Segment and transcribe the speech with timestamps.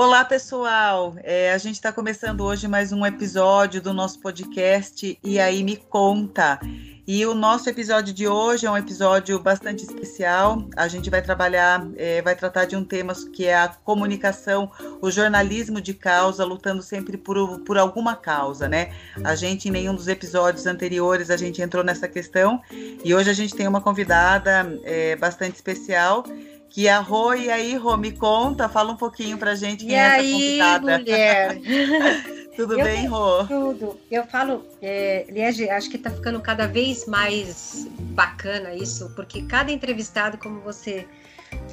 [0.00, 1.14] Olá, pessoal!
[1.22, 5.76] É, a gente está começando hoje mais um episódio do nosso podcast E aí Me
[5.76, 6.58] Conta.
[7.06, 10.66] E o nosso episódio de hoje é um episódio bastante especial.
[10.74, 14.70] A gente vai trabalhar, é, vai tratar de um tema que é a comunicação,
[15.02, 18.94] o jornalismo de causa, lutando sempre por, por alguma causa, né?
[19.22, 22.58] A gente, em nenhum dos episódios anteriores, a gente entrou nessa questão.
[23.04, 26.24] E hoje a gente tem uma convidada é, bastante especial
[26.70, 29.94] que a Rô, e aí, Rô, me conta, fala um pouquinho pra gente quem e
[29.94, 30.98] é essa aí, convidada.
[30.98, 31.58] mulher?
[32.54, 33.44] tudo eu bem, Rô?
[33.44, 34.00] Tudo.
[34.08, 39.72] Eu falo, é, Liege, acho que tá ficando cada vez mais bacana isso, porque cada
[39.72, 41.08] entrevistado, como você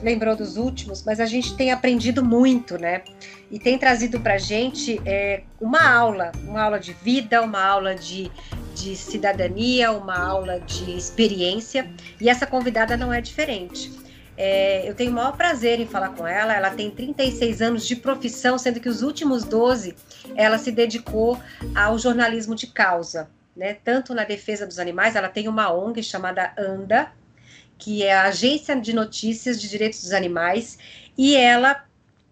[0.02, 3.03] lembrou dos últimos, mas a gente tem aprendido muito, né?
[3.52, 8.31] E tem trazido pra gente é, uma aula, uma aula de vida, uma aula de,
[8.73, 11.88] de cidadania, uma aula de experiência,
[12.19, 14.06] e essa convidada não é diferente.
[14.38, 16.53] É, eu tenho o maior prazer em falar com ela.
[16.53, 19.95] Ela tem 36 anos de profissão, sendo que os últimos 12
[20.35, 21.41] ela se dedicou
[21.75, 23.73] ao jornalismo de causa, né?
[23.73, 27.11] Tanto na defesa dos animais, ela tem uma ONG chamada ANDA,
[27.79, 30.77] que é a Agência de Notícias de Direitos dos Animais,
[31.17, 31.83] e ela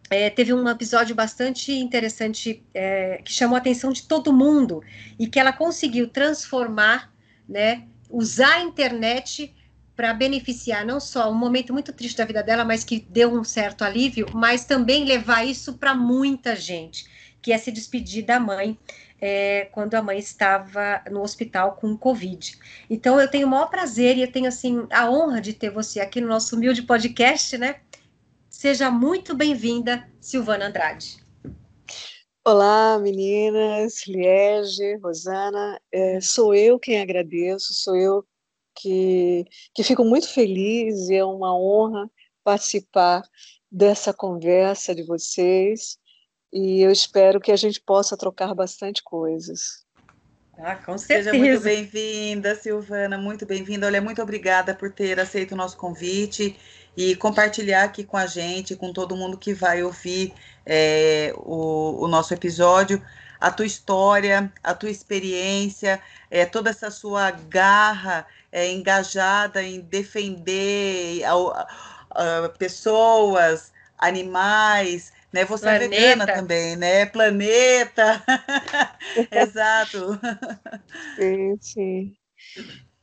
[0.09, 4.83] é, teve um episódio bastante interessante é, que chamou a atenção de todo mundo
[5.17, 7.11] e que ela conseguiu transformar,
[7.49, 7.83] né?
[8.11, 9.54] Usar a internet
[9.95, 13.43] para beneficiar não só um momento muito triste da vida dela, mas que deu um
[13.43, 17.05] certo alívio, mas também levar isso para muita gente,
[17.41, 18.77] que é se despedir da mãe
[19.21, 22.59] é, quando a mãe estava no hospital com Covid.
[22.89, 25.99] Então eu tenho o maior prazer e eu tenho assim a honra de ter você
[25.99, 27.77] aqui no nosso humilde podcast, né?
[28.49, 31.23] Seja muito bem-vinda, Silvana Andrade.
[32.45, 35.79] Olá, meninas, Liege, Rosana.
[35.91, 38.25] É, sou eu quem agradeço, sou eu
[38.75, 42.09] que, que fico muito feliz e é uma honra
[42.43, 43.23] participar
[43.71, 45.97] dessa conversa de vocês
[46.53, 49.85] e eu espero que a gente possa trocar bastante coisas.
[50.57, 51.31] Ah, com certeza.
[51.31, 53.87] Seja muito bem-vinda, Silvana, muito bem-vinda.
[53.87, 56.57] Olha, muito obrigada por ter aceito o nosso convite
[56.95, 60.33] e compartilhar aqui com a gente, com todo mundo que vai ouvir
[60.65, 63.01] é, o, o nosso episódio,
[63.39, 71.23] a tua história, a tua experiência, é, toda essa sua garra é, engajada em defender
[71.23, 75.45] a, a, a pessoas, animais, né?
[75.45, 75.85] Você Planeta.
[75.85, 77.05] é vegana também, né?
[77.05, 78.23] Planeta.
[79.31, 80.19] Exato.
[81.15, 82.13] Sim, sim.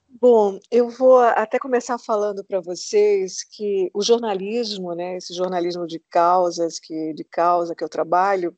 [0.09, 5.99] Bom, eu vou até começar falando para vocês que o jornalismo, né, esse jornalismo de
[5.99, 8.57] causas, que de causa que eu trabalho,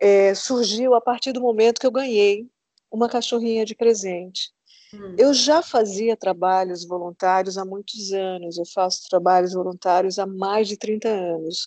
[0.00, 2.48] é, surgiu a partir do momento que eu ganhei
[2.90, 4.50] uma cachorrinha de presente.
[4.92, 5.14] Hum.
[5.18, 10.76] Eu já fazia trabalhos voluntários há muitos anos, eu faço trabalhos voluntários há mais de
[10.76, 11.66] 30 anos,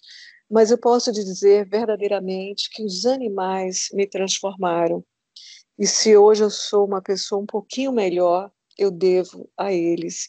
[0.49, 5.03] mas eu posso dizer verdadeiramente que os animais me transformaram.
[5.77, 10.27] E se hoje eu sou uma pessoa um pouquinho melhor, eu devo a eles.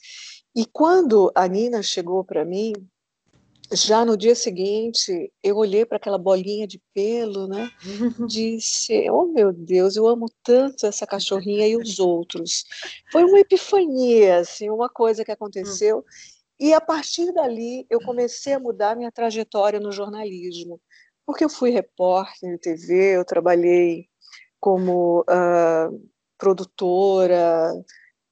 [0.55, 2.72] E quando a Nina chegou para mim,
[3.73, 7.71] já no dia seguinte, eu olhei para aquela bolinha de pelo, né?
[8.29, 12.65] Disse: Oh meu Deus, eu amo tanto essa cachorrinha e os outros.
[13.13, 16.05] Foi uma epifania, assim, uma coisa que aconteceu.
[16.59, 20.81] E a partir dali, eu comecei a mudar minha trajetória no jornalismo,
[21.25, 24.09] porque eu fui repórter de TV, eu trabalhei
[24.59, 27.73] como uh, produtora,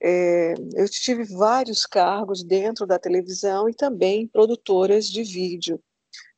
[0.01, 5.81] é, eu tive vários cargos dentro da televisão e também produtoras de vídeo.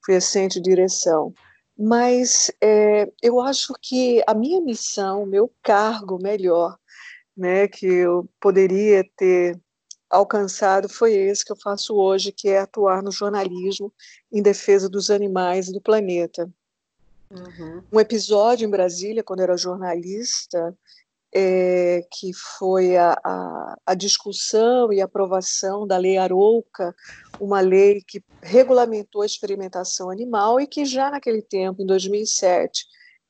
[0.04, 1.34] Fui assistente de direção.
[1.78, 6.78] Mas é, eu acho que a minha missão, meu cargo melhor,
[7.36, 9.60] né, que eu poderia ter
[10.10, 13.94] alcançado foi esse que eu faço hoje, que é atuar no jornalismo
[14.32, 16.52] em defesa dos animais e do planeta.
[17.32, 17.82] Uhum.
[17.92, 20.76] Um episódio em Brasília, quando eu era jornalista,
[21.34, 26.94] é, que foi a, a, a, discussão e aprovação da Lei Arouca,
[27.40, 32.86] uma lei que regulamentou a experimentação animal e que já naquele tempo, em 2007,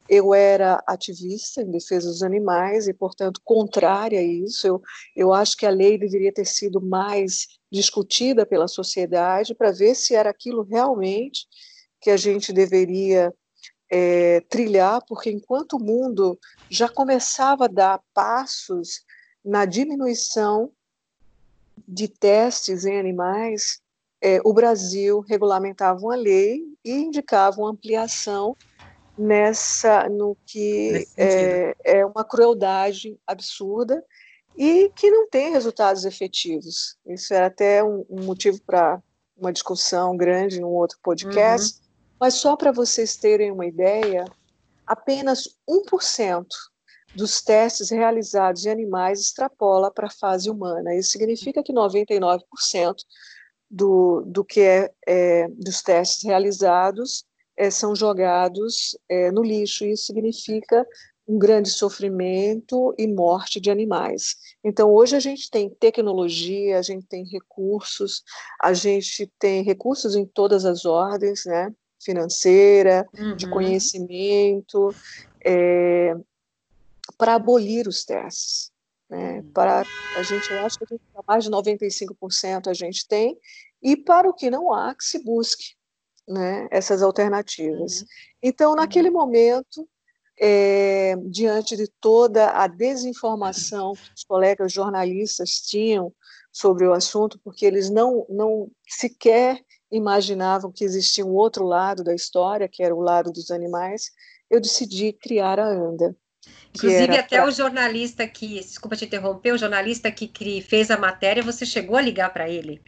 [0.09, 4.68] eu era ativista em defesa dos animais e, portanto, contrária a isso.
[4.68, 4.81] Eu,
[5.15, 10.13] eu acho que a lei deveria ter sido mais discutida pela sociedade para ver se
[10.15, 11.48] era aquilo realmente
[12.01, 13.31] que a gente deveria
[13.91, 16.39] é, trilhar, porque enquanto o mundo
[16.69, 19.03] já começava a dar passos
[19.43, 20.71] na diminuição
[21.85, 23.81] de testes em animais,
[24.21, 28.55] é, o Brasil regulamentava uma lei e indicava uma ampliação
[29.17, 34.01] nessa no que é, é, uma crueldade absurda
[34.55, 36.97] e que não tem resultados efetivos.
[37.05, 39.01] Isso era até um, um motivo para
[39.35, 41.80] uma discussão grande num outro podcast, uhum.
[42.21, 44.25] Mas só para vocês terem uma ideia,
[44.85, 46.45] apenas 1%
[47.15, 50.94] dos testes realizados em animais extrapola para a fase humana.
[50.94, 52.44] Isso significa que 99%
[53.68, 57.25] do, do que é, é, dos testes realizados
[57.57, 59.83] é, são jogados é, no lixo.
[59.83, 60.85] Isso significa
[61.27, 64.35] um grande sofrimento e morte de animais.
[64.63, 68.21] Então, hoje a gente tem tecnologia, a gente tem recursos,
[68.62, 71.74] a gente tem recursos em todas as ordens, né?
[72.03, 73.36] Financeira, uhum.
[73.36, 74.94] de conhecimento,
[75.44, 76.15] é,
[77.18, 78.71] para abolir os testes.
[79.09, 79.39] Né?
[79.39, 79.51] Uhum.
[79.51, 79.83] Para
[80.18, 83.38] a gente, eu acho que mais de 95% a gente tem,
[83.81, 85.75] e para o que não há, que se busque
[86.27, 88.01] né, essas alternativas.
[88.01, 88.07] Uhum.
[88.42, 89.15] Então, naquele uhum.
[89.15, 89.88] momento,
[90.39, 96.12] é, diante de toda a desinformação que os colegas jornalistas tinham
[96.51, 102.15] sobre o assunto, porque eles não, não sequer imaginavam que existia um outro lado da
[102.15, 104.11] história, que era o lado dos animais,
[104.49, 106.15] eu decidi criar a ANDA.
[106.75, 107.47] Inclusive, até pra...
[107.47, 111.97] o jornalista que, desculpa te interromper, o jornalista que, que fez a matéria, você chegou
[111.97, 112.81] a ligar para ele?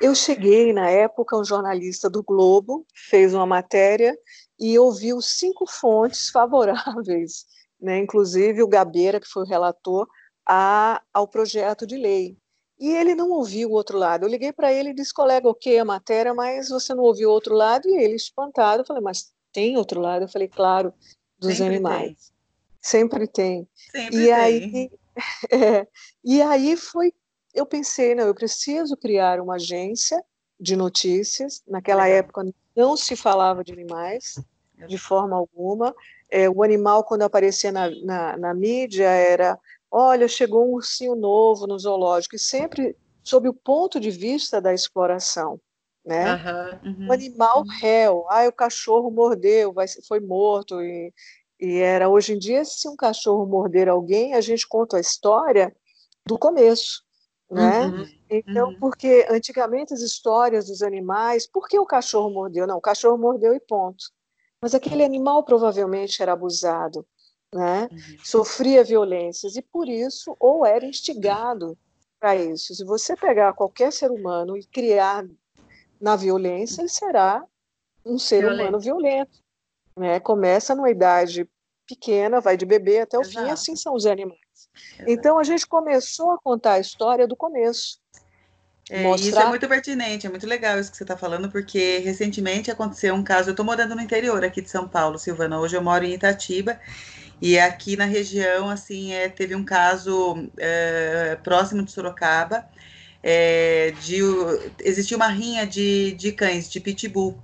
[0.00, 4.16] Eu cheguei, na época, um jornalista do Globo fez uma matéria
[4.58, 7.46] e ouviu cinco fontes favoráveis,
[7.80, 10.06] né, inclusive o Gabeira, que foi o relator,
[10.46, 12.36] a, ao projeto de lei.
[12.80, 14.24] E ele não ouviu o outro lado.
[14.24, 17.32] Eu liguei para ele e disse, colega, ok a matéria, mas você não ouviu o
[17.32, 17.86] outro lado?
[17.86, 20.24] E ele, espantado, eu falei, mas tem outro lado?
[20.24, 20.92] Eu falei, claro,
[21.38, 22.06] dos Sempre animais.
[22.06, 22.16] Tem.
[22.80, 23.68] Sempre tem.
[23.92, 24.32] Sempre e tem.
[24.32, 24.90] Aí,
[25.52, 25.86] é,
[26.24, 27.12] e aí foi,
[27.54, 30.24] eu pensei, não, eu preciso criar uma agência
[30.58, 31.62] de notícias.
[31.68, 34.42] Naquela época não se falava de animais
[34.86, 35.94] de forma alguma.
[36.30, 39.58] É, o animal, quando aparecia na, na, na, mídia, era:
[39.90, 44.72] olha, chegou um ursinho novo no zoológico, e sempre sob o ponto de vista da
[44.72, 45.60] exploração.
[46.04, 46.34] Né?
[46.82, 51.12] Uhum, uhum, o animal réu, ah, o cachorro mordeu, vai, foi morto, e,
[51.60, 55.74] e era hoje em dia, se um cachorro morder alguém, a gente conta a história
[56.26, 57.02] do começo.
[57.50, 57.86] Né?
[57.86, 58.78] Uhum, então, uhum.
[58.78, 62.66] porque antigamente as histórias dos animais, por que o cachorro mordeu?
[62.66, 64.04] Não, o cachorro mordeu e ponto.
[64.62, 67.04] Mas aquele animal provavelmente era abusado,
[67.52, 67.88] né?
[67.90, 67.98] Uhum.
[68.22, 71.76] sofria violências e por isso ou era instigado
[72.18, 72.74] para isso.
[72.74, 75.26] Se você pegar qualquer ser humano e criar
[76.00, 77.44] na violência, ele será
[78.04, 78.60] um ser violento.
[78.62, 79.38] humano violento.
[79.96, 80.20] Né?
[80.20, 81.48] Começa numa idade
[81.86, 83.46] pequena, vai de bebê até o Exato.
[83.46, 84.38] fim, assim são os animais.
[84.94, 85.10] Exato.
[85.10, 87.98] Então a gente começou a contar a história do começo.
[88.88, 89.28] É, mostrar...
[89.28, 93.14] Isso é muito pertinente, é muito legal isso que você está falando, porque recentemente aconteceu
[93.14, 93.50] um caso.
[93.50, 95.60] Eu estou morando no interior aqui de São Paulo, Silvana.
[95.60, 96.78] Hoje eu moro em Itatiba.
[97.40, 102.68] E aqui na região, assim, é, teve um caso é, próximo de Sorocaba,
[103.22, 104.20] é, de
[104.80, 107.38] existia uma rinha de, de cães, de pitbull.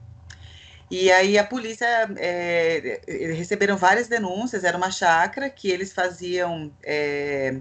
[0.91, 3.01] E aí a polícia é,
[3.35, 7.61] receberam várias denúncias, era uma chácara que eles faziam é,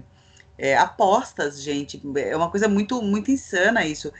[0.58, 2.00] é, apostas, gente.
[2.16, 4.12] É uma coisa muito, muito insana isso.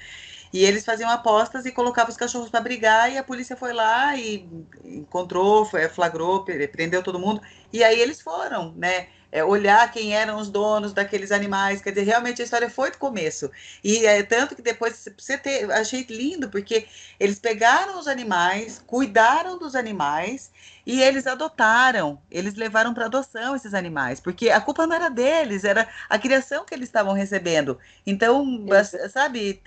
[0.57, 4.17] E eles faziam apostas e colocavam os cachorros para brigar, e a polícia foi lá
[4.17, 4.49] e
[4.85, 7.43] encontrou, foi, flagrou, prendeu todo mundo.
[7.71, 9.09] E aí eles foram, né?
[9.31, 11.83] É, olhar quem eram os donos daqueles animais.
[11.83, 13.51] Quer dizer, realmente a história foi do começo.
[13.85, 16.87] E é tanto que depois você ter, achei lindo, porque
[17.21, 20.51] eles pegaram os animais, cuidaram dos animais
[20.87, 25.65] e eles adotaram, eles levaram para adoção esses animais, porque a culpa não era deles,
[25.65, 27.79] era a criação que eles estavam recebendo.
[28.07, 28.65] Então,
[29.11, 29.61] sabe,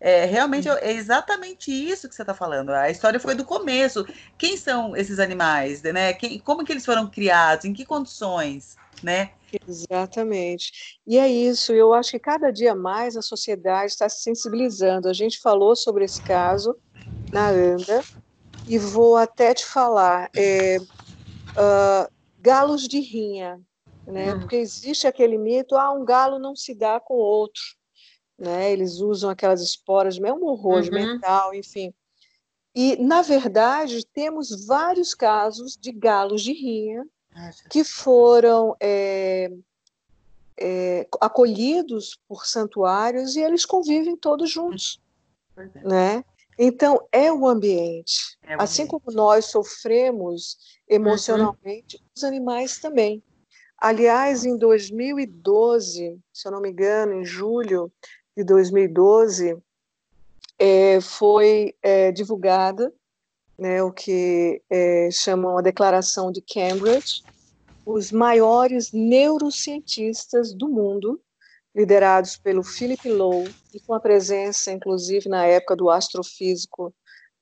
[0.00, 2.70] é, realmente é exatamente isso que você está falando.
[2.70, 4.06] A história foi do começo.
[4.36, 6.12] Quem são esses animais, né?
[6.12, 7.64] Quem, como que eles foram criados?
[7.64, 9.30] Em que condições, né?
[9.66, 10.98] Exatamente.
[11.06, 11.72] E é isso.
[11.72, 15.08] Eu acho que cada dia mais a sociedade está se sensibilizando.
[15.08, 16.76] A gente falou sobre esse caso
[17.32, 18.02] na ANDA,
[18.66, 23.60] e vou até te falar, é, uh, galos de rinha,
[24.06, 24.32] né?
[24.32, 24.40] Uhum.
[24.40, 27.62] Porque existe aquele mito, ah, um galo não se dá com outro,
[28.38, 28.72] né?
[28.72, 30.90] Eles usam aquelas esporas, é um horror uhum.
[30.90, 31.92] mental, enfim.
[32.74, 37.06] E, na verdade, temos vários casos de galos de rinha
[37.70, 39.50] que foram é,
[40.58, 45.00] é, acolhidos por santuários e eles convivem todos juntos,
[45.84, 46.24] né?
[46.56, 48.38] Então, é o ambiente.
[48.42, 49.02] É o assim ambiente.
[49.04, 52.02] como nós sofremos emocionalmente, uhum.
[52.16, 53.22] os animais também.
[53.76, 57.92] Aliás, em 2012, se eu não me engano, em julho
[58.36, 59.56] de 2012,
[60.58, 62.92] é, foi é, divulgada
[63.58, 67.22] né, o que é, chamam a Declaração de Cambridge,
[67.86, 71.20] os maiores neurocientistas do mundo
[71.74, 76.94] liderados pelo Philip Lowe e com a presença, inclusive, na época do astrofísico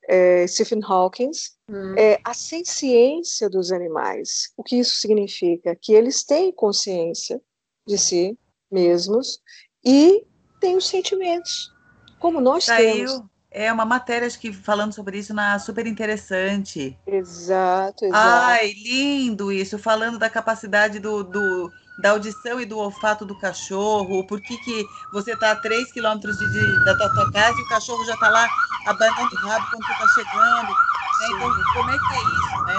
[0.08, 1.30] é, Stephen Hawking,
[1.68, 1.94] hum.
[1.96, 4.50] é, a ciência dos animais.
[4.56, 5.76] O que isso significa?
[5.76, 7.40] Que eles têm consciência
[7.86, 8.38] de si
[8.70, 9.40] mesmos
[9.84, 10.26] e
[10.62, 11.72] têm os sentimentos,
[12.18, 13.20] como nós temos.
[13.54, 16.98] É uma matéria, acho que falando sobre isso, na super interessante.
[17.06, 18.16] Exato, exato.
[18.16, 24.26] Ai, lindo isso, falando da capacidade do, do da audição e do olfato do cachorro,
[24.26, 27.62] por que, que você está a 3 quilômetros de, de, da tua, tua, casa e
[27.62, 28.48] o cachorro já está lá
[28.86, 30.68] abanando o rabo quando você está chegando.
[30.68, 31.26] Né?
[31.36, 32.78] Então, como é que é isso, né?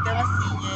[0.00, 0.73] Então, assim, é,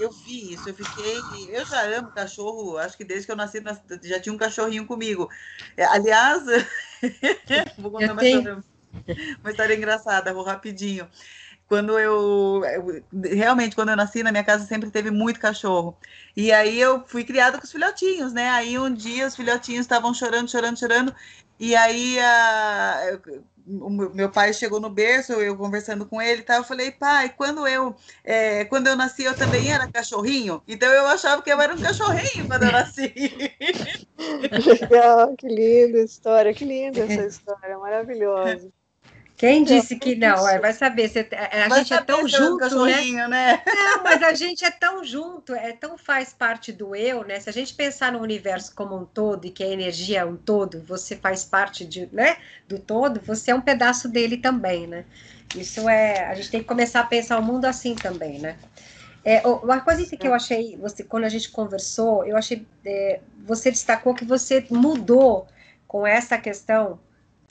[0.00, 1.20] eu vi isso, eu fiquei.
[1.50, 3.62] Eu já amo cachorro, acho que desde que eu nasci
[4.02, 5.28] já tinha um cachorrinho comigo.
[5.76, 6.44] É, aliás,
[7.78, 8.64] vou contar uma história,
[9.42, 11.08] uma história engraçada, vou rapidinho
[11.70, 12.62] quando eu,
[13.32, 15.96] realmente quando eu nasci na minha casa sempre teve muito cachorro
[16.36, 20.12] e aí eu fui criada com os filhotinhos né aí um dia os filhotinhos estavam
[20.12, 21.14] chorando chorando chorando
[21.60, 23.20] e aí a,
[23.66, 27.66] o meu pai chegou no berço eu conversando com ele tá eu falei pai quando
[27.66, 30.62] eu é, quando eu nasci eu também era cachorrinho?
[30.66, 33.12] Então eu achava que eu era um cachorrinho quando eu nasci.
[34.80, 38.70] Legal que linda história que linda essa história maravilhosa
[39.40, 40.46] quem disse que não?
[40.46, 41.08] É, vai saber.
[41.08, 43.26] Você, a vai gente é tão junto, né?
[43.26, 43.62] né?
[43.64, 47.40] Não, mas a gente é tão junto, é tão faz parte do eu, né?
[47.40, 50.36] Se a gente pensar no universo como um todo e que a energia é um
[50.36, 52.36] todo, você faz parte de, né,
[52.68, 55.06] do todo, você é um pedaço dele também, né?
[55.56, 56.26] Isso é.
[56.26, 58.58] A gente tem que começar a pensar o mundo assim também, né?
[59.24, 62.66] É, uma coisa que eu achei, você, quando a gente conversou, eu achei.
[62.84, 65.48] É, você destacou que você mudou
[65.88, 67.00] com essa questão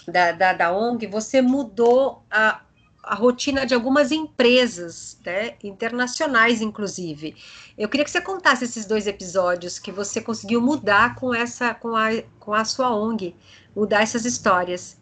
[0.07, 2.61] da, da, da ONG, você mudou a,
[3.03, 7.35] a rotina de algumas empresas, né, internacionais, inclusive.
[7.77, 11.95] Eu queria que você contasse esses dois episódios que você conseguiu mudar com essa, com
[11.95, 13.35] a, com a sua ONG,
[13.75, 14.97] mudar essas histórias.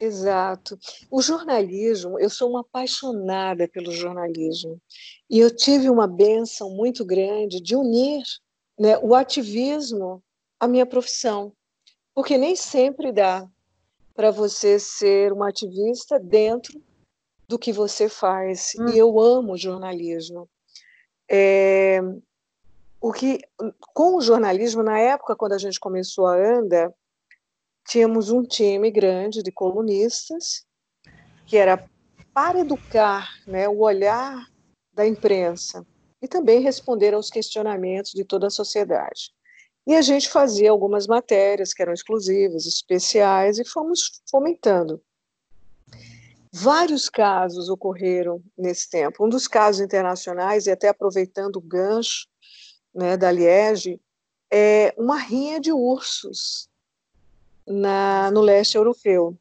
[0.00, 0.78] Exato.
[1.10, 4.80] O jornalismo, eu sou uma apaixonada pelo jornalismo
[5.28, 8.22] e eu tive uma benção muito grande de unir
[8.78, 10.22] né, o ativismo
[10.60, 11.52] à minha profissão,
[12.14, 13.44] porque nem sempre dá
[14.18, 16.82] para você ser uma ativista dentro
[17.46, 18.72] do que você faz.
[18.76, 18.88] Hum.
[18.88, 20.50] E eu amo jornalismo.
[21.30, 22.00] É,
[23.00, 23.38] o que,
[23.94, 26.92] com o jornalismo, na época, quando a gente começou a ANDA,
[27.86, 30.66] tínhamos um time grande de colunistas,
[31.46, 31.88] que era
[32.34, 34.48] para educar né, o olhar
[34.92, 35.86] da imprensa
[36.20, 39.32] e também responder aos questionamentos de toda a sociedade.
[39.88, 45.02] E a gente fazia algumas matérias que eram exclusivas, especiais, e fomos fomentando.
[46.52, 49.24] Vários casos ocorreram nesse tempo.
[49.24, 52.28] Um dos casos internacionais, e até aproveitando o gancho
[52.94, 53.98] né, da Liege,
[54.52, 56.68] é uma rinha de ursos
[57.66, 59.38] na, no leste europeu,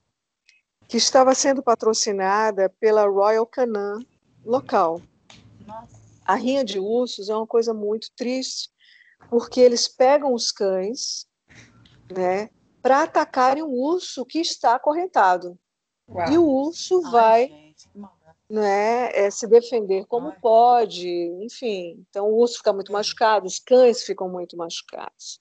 [0.87, 4.07] que estava sendo patrocinada pela Royal Canin
[4.45, 5.01] local.
[5.65, 5.99] Nossa.
[6.23, 8.69] A rinha de ursos é uma coisa muito triste,
[9.29, 11.27] porque eles pegam os cães,
[12.11, 12.49] né,
[12.81, 15.57] para atacarem um urso que está acorrentado.
[16.09, 16.31] Uau.
[16.31, 17.89] E o urso Ai, vai gente,
[18.49, 20.37] né, é, se defender como Ai.
[20.41, 21.09] pode,
[21.41, 22.05] enfim.
[22.09, 25.39] Então o urso fica muito machucado, os cães ficam muito machucados.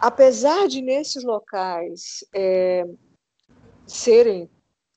[0.00, 2.84] Apesar de nesses locais é,
[3.86, 4.48] serem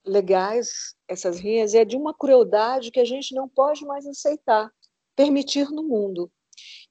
[0.06, 4.72] legais essas rinhas, é de uma crueldade que a gente não pode mais aceitar,
[5.16, 6.32] permitir no mundo.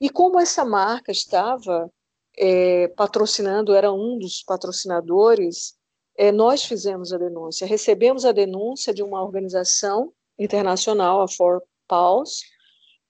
[0.01, 1.91] E como essa marca estava
[2.37, 5.75] é, patrocinando, era um dos patrocinadores,
[6.17, 7.67] é, nós fizemos a denúncia.
[7.67, 12.43] Recebemos a denúncia de uma organização internacional, a For Paws,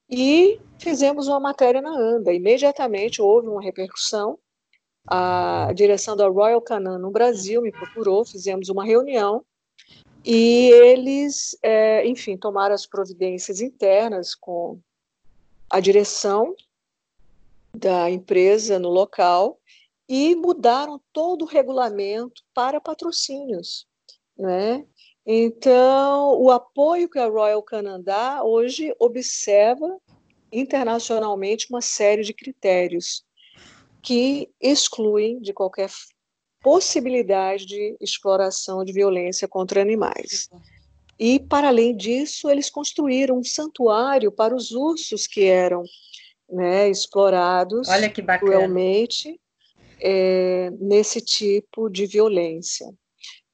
[0.08, 2.32] e fizemos uma matéria na ANDA.
[2.32, 4.38] Imediatamente houve uma repercussão.
[5.08, 9.44] A direção da Royal Canin no Brasil me procurou, fizemos uma reunião
[10.24, 14.80] e eles, é, enfim, tomaram as providências internas com
[15.70, 16.54] a direção
[17.74, 19.58] da empresa no local
[20.08, 23.86] e mudaram todo o regulamento para patrocínios,
[24.38, 24.84] né?
[25.26, 29.98] Então, o apoio que a Royal Canadá hoje observa
[30.52, 33.24] internacionalmente uma série de critérios
[34.00, 35.90] que excluem de qualquer
[36.62, 40.48] possibilidade de exploração de violência contra animais.
[41.18, 45.82] E, para além disso, eles construíram um santuário para os ursos que eram
[46.48, 49.40] né, explorados Olha que cruelmente
[50.00, 52.86] é, nesse tipo de violência,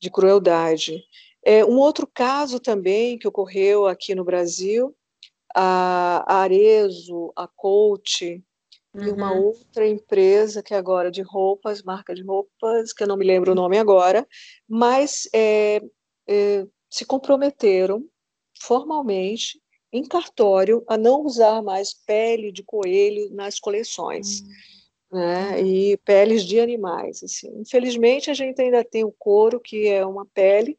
[0.00, 1.02] de crueldade.
[1.44, 4.94] É, um outro caso também que ocorreu aqui no Brasil,
[5.54, 8.42] a Arezo, a Coach,
[8.94, 9.04] uhum.
[9.04, 9.46] e uma uhum.
[9.46, 13.52] outra empresa que é agora de roupas, marca de roupas, que eu não me lembro
[13.52, 14.26] o nome agora,
[14.68, 15.80] mas é,
[16.28, 18.06] é, se comprometeram
[18.60, 19.58] formalmente
[19.90, 24.42] em cartório a não usar mais pele de coelho nas coleções.
[24.42, 25.18] Uhum.
[25.18, 27.22] Né, e peles de animais.
[27.22, 27.48] Assim.
[27.60, 30.78] Infelizmente, a gente ainda tem o couro, que é uma pele,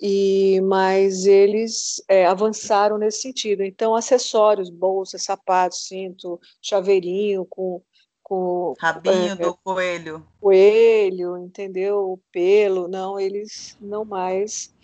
[0.00, 3.64] e mas eles é, avançaram nesse sentido.
[3.64, 7.82] Então, acessórios, bolsas, sapatos, cinto, chaveirinho com
[8.24, 12.12] com rabinho é, do coelho, coelho, entendeu?
[12.12, 14.74] O pelo, não, eles não mais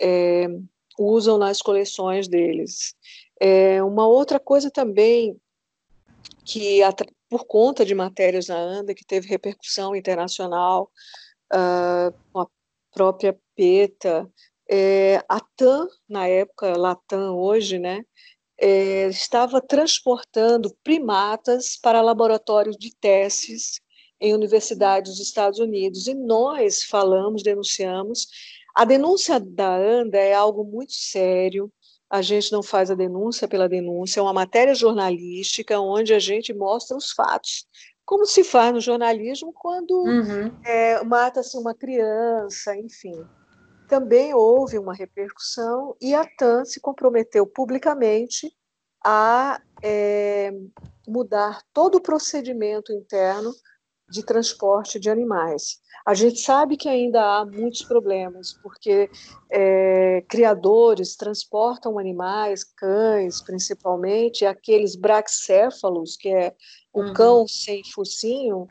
[0.00, 0.46] é,
[0.98, 2.94] usam nas coleções deles.
[3.40, 5.36] É, uma outra coisa também
[6.44, 6.80] que
[7.28, 10.90] por conta de matérias na ANDA que teve repercussão internacional
[11.52, 12.46] uh, com a
[12.92, 14.30] própria PETA,
[14.70, 18.04] é, a TAM, na época, Latam hoje, né,
[18.64, 23.78] é, estava transportando primatas para laboratórios de testes
[24.18, 26.06] em universidades dos Estados Unidos.
[26.06, 28.26] E nós falamos, denunciamos.
[28.74, 31.70] A denúncia da ANDA é algo muito sério.
[32.08, 36.54] A gente não faz a denúncia pela denúncia, é uma matéria jornalística onde a gente
[36.54, 37.66] mostra os fatos.
[38.02, 40.50] Como se faz no jornalismo quando uhum.
[40.64, 43.22] é, mata-se uma criança, enfim
[43.88, 48.52] também houve uma repercussão e a TAN se comprometeu publicamente
[49.04, 50.52] a é,
[51.06, 53.52] mudar todo o procedimento interno
[54.08, 55.78] de transporte de animais.
[56.06, 59.10] A gente sabe que ainda há muitos problemas, porque
[59.50, 66.54] é, criadores transportam animais, cães principalmente, aqueles braxéfalos, que é
[66.92, 67.12] o uhum.
[67.14, 68.68] cão sem focinho,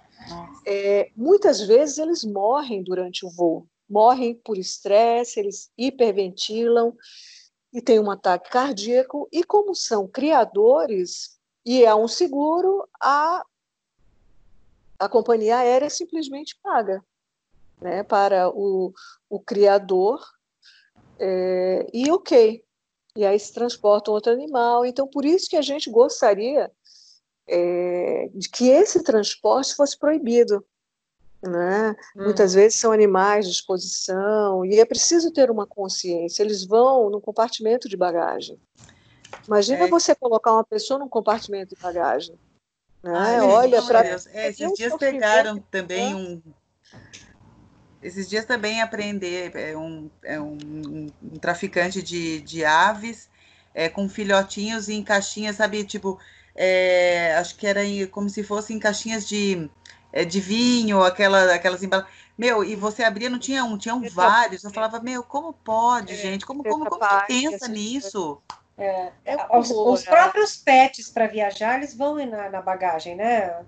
[0.65, 6.97] é, muitas vezes eles morrem durante o voo morrem por estresse, eles hiperventilam
[7.71, 9.29] e têm um ataque cardíaco.
[9.31, 13.45] E como são criadores e é um seguro, a,
[14.99, 17.03] a companhia aérea simplesmente paga
[17.79, 18.91] né, para o,
[19.29, 20.19] o criador
[21.19, 22.63] é, e ok.
[23.15, 24.85] E aí se transporta um outro animal.
[24.85, 26.71] Então, por isso que a gente gostaria
[27.47, 30.65] é, de que esse transporte fosse proibido,
[31.43, 31.95] né?
[32.15, 32.23] Hum.
[32.23, 36.41] Muitas vezes são animais de exposição e é preciso ter uma consciência.
[36.41, 38.59] Eles vão no compartimento de bagagem.
[39.47, 39.87] Imagina é.
[39.87, 42.35] você colocar uma pessoa num compartimento de bagagem.
[43.03, 43.11] Né?
[43.13, 44.07] Ai, Olha para.
[44.31, 46.41] É, esses dias pegaram também um.
[48.01, 53.29] Esses dias também aprender é um, é um, um, um traficante de, de aves
[53.73, 55.85] é, com filhotinhos em caixinhas, sabe?
[55.85, 56.19] Tipo,
[56.53, 59.69] é, acho que era como se fossem caixinhas de
[60.13, 62.13] é, de vinho, aquela, aquelas embalagens.
[62.37, 64.63] Meu, e você abria, não tinha um, tinham vários.
[64.63, 66.45] Eu falava, meu, como pode, é, gente?
[66.45, 68.41] Como, como, como você pensa nisso?
[68.77, 73.63] É, é os, os, próprios pets para viajar, eles vão na, na bagagem, né?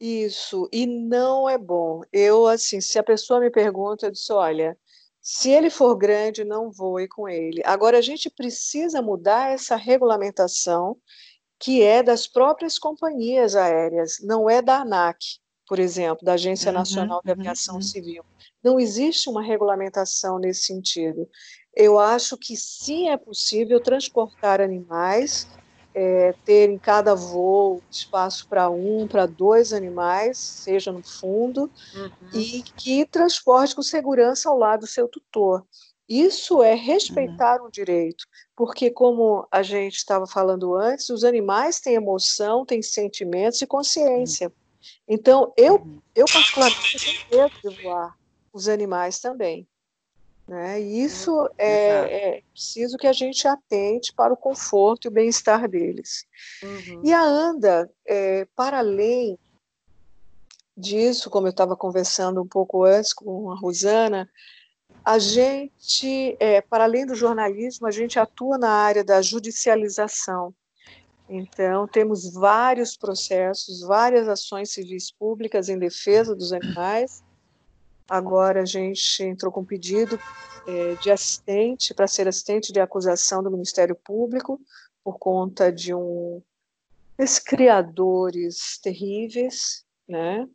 [0.00, 2.02] Isso, e não é bom.
[2.12, 4.78] Eu, assim, se a pessoa me pergunta, eu disse, olha,
[5.20, 7.60] se ele for grande, não voe com ele.
[7.64, 10.96] Agora, a gente precisa mudar essa regulamentação
[11.58, 15.18] que é das próprias companhias aéreas, não é da ANAC,
[15.66, 17.82] por exemplo, da Agência uhum, Nacional de uhum, Aviação uhum.
[17.82, 18.24] Civil.
[18.62, 21.28] Não existe uma regulamentação nesse sentido.
[21.74, 25.46] Eu acho que sim é possível transportar animais,
[25.94, 32.10] é, ter em cada voo espaço para um, para dois animais, seja no fundo, uhum.
[32.32, 35.64] e que transporte com segurança ao lado do seu tutor.
[36.08, 37.66] Isso é respeitar uhum.
[37.66, 38.24] um direito,
[38.56, 44.50] porque, como a gente estava falando antes, os animais têm emoção, têm sentimentos e consciência.
[45.06, 46.00] Então, eu, uhum.
[46.14, 48.16] eu particularmente, tenho medo de voar,
[48.52, 49.68] os animais também.
[50.46, 50.80] Né?
[50.80, 55.68] E isso é, é, preciso que a gente atente para o conforto e o bem-estar
[55.68, 56.24] deles.
[56.62, 57.02] Uhum.
[57.04, 59.38] E a ANDA, é, para além
[60.74, 64.26] disso, como eu estava conversando um pouco antes com a Rosana,
[65.08, 70.54] a gente, é, para além do jornalismo, a gente atua na área da judicialização.
[71.26, 77.24] Então, temos vários processos, várias ações civis públicas em defesa dos animais.
[78.06, 80.20] Agora, a gente entrou com pedido
[80.66, 84.60] é, de assistente, para ser assistente de acusação do Ministério Público,
[85.02, 86.42] por conta de um
[87.16, 90.46] desses criadores terríveis, né?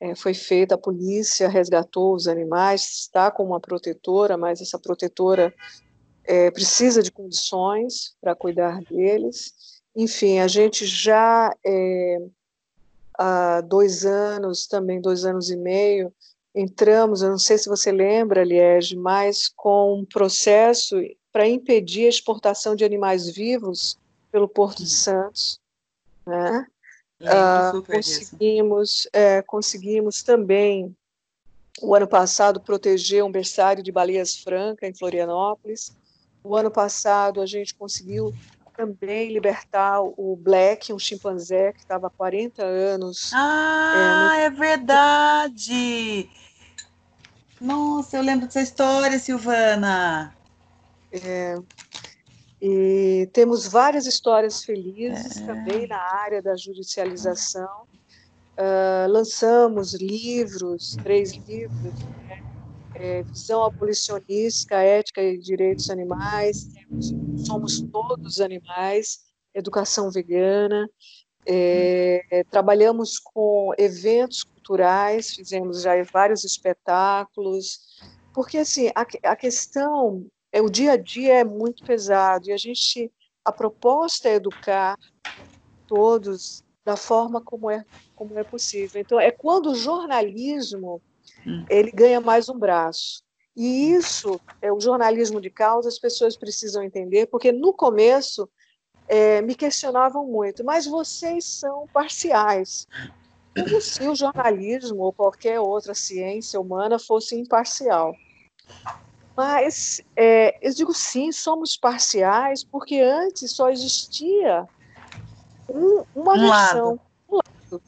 [0.00, 5.52] É, foi feita, a polícia resgatou os animais, está com uma protetora, mas essa protetora
[6.24, 9.80] é, precisa de condições para cuidar deles.
[9.96, 12.18] Enfim, a gente já é,
[13.18, 16.12] há dois anos, também dois anos e meio,
[16.54, 20.96] entramos, eu não sei se você lembra, Liege, mas com um processo
[21.32, 23.98] para impedir a exportação de animais vivos
[24.30, 25.60] pelo Porto de Santos,
[26.26, 26.66] né?
[27.20, 30.94] Uh, conseguimos, é, conseguimos também,
[31.82, 35.96] o ano passado, proteger um berçário de baleias franca em Florianópolis.
[36.44, 38.32] O ano passado, a gente conseguiu
[38.76, 43.32] também libertar o Black, um chimpanzé que estava há 40 anos.
[43.34, 44.44] Ah, é, no...
[44.44, 46.30] é verdade!
[47.60, 50.32] Nossa, eu lembro dessa história, Silvana.
[51.10, 51.58] É,
[52.60, 55.46] e temos várias histórias felizes é.
[55.46, 57.86] também na área da judicialização.
[58.58, 61.94] Uh, lançamos livros, três livros,
[62.26, 62.42] né?
[62.98, 67.14] é, Visão Abolicionista, Ética e Direitos Animais, temos
[67.46, 69.20] Somos Todos Animais,
[69.54, 70.90] Educação Vegana,
[71.46, 78.00] é, trabalhamos com eventos culturais, fizemos já vários espetáculos,
[78.34, 82.56] porque assim a, a questão é o dia a dia é muito pesado e a
[82.56, 83.10] gente
[83.44, 84.98] a proposta é educar
[85.86, 87.84] todos da forma como é
[88.14, 89.00] como é possível.
[89.00, 91.00] Então é quando o jornalismo
[91.46, 91.64] hum.
[91.68, 93.22] ele ganha mais um braço.
[93.56, 98.48] E isso é o jornalismo de causa, as pessoas precisam entender, porque no começo
[99.08, 102.86] é, me questionavam muito, mas vocês são parciais.
[103.52, 108.14] Como se o jornalismo ou qualquer outra ciência humana fosse imparcial.
[109.38, 114.66] Mas é, eu digo sim, somos parciais, porque antes só existia
[115.68, 117.00] um, uma um versão.
[117.30, 117.82] Um lado.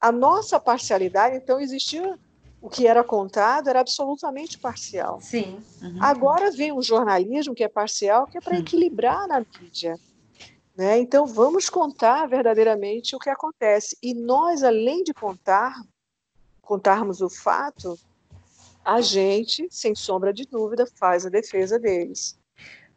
[0.00, 2.18] A nossa parcialidade, então, existia
[2.60, 5.20] o que era contado era absolutamente parcial.
[5.20, 5.60] Sim.
[5.80, 6.02] Uhum.
[6.02, 9.94] Agora vem um jornalismo que é parcial, que é para equilibrar na mídia.
[10.76, 10.98] Né?
[10.98, 13.96] Então, vamos contar verdadeiramente o que acontece.
[14.02, 15.72] E nós, além de contar,
[16.60, 17.96] contarmos o fato,
[18.86, 22.38] a gente, sem sombra de dúvida, faz a defesa deles.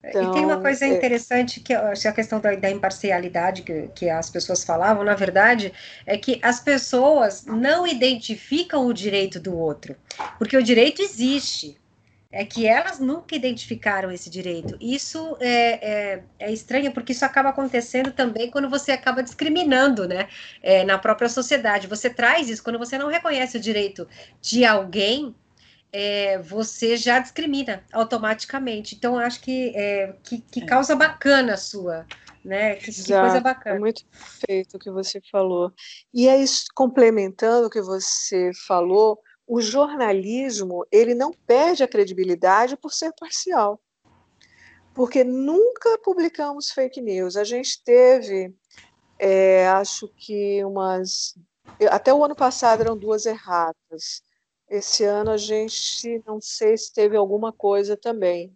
[0.03, 0.87] Então, e tem uma então, coisa é...
[0.87, 5.73] interessante que a questão da, da imparcialidade que, que, as pessoas falavam, na verdade,
[6.05, 9.95] é que as pessoas não identificam o direito do outro,
[10.37, 11.75] porque o direito existe.
[12.31, 14.77] É que elas nunca identificaram esse direito.
[14.79, 20.27] Isso é, é, é estranho, porque isso acaba acontecendo também quando você acaba discriminando, né?
[20.61, 21.87] É, na própria sociedade.
[21.87, 24.07] Você traz isso quando você não reconhece o direito
[24.39, 25.33] de alguém
[25.91, 28.95] é, você já discrimina automaticamente.
[28.95, 30.65] Então, acho que, é, que, que, é.
[30.65, 32.05] causa bacana a sua,
[32.43, 32.75] né?
[32.75, 33.75] Que, que, coisa é bacana.
[33.75, 35.73] É muito perfeito o que você falou.
[36.13, 42.93] E aí, complementando o que você falou, o jornalismo ele não perde a credibilidade por
[42.93, 43.81] ser parcial.
[44.93, 47.35] Porque nunca publicamos fake news.
[47.35, 48.53] A gente teve,
[49.17, 51.35] é, acho que umas.
[51.89, 54.21] Até o ano passado eram duas erratas
[54.69, 58.55] esse ano a gente não sei se teve alguma coisa também,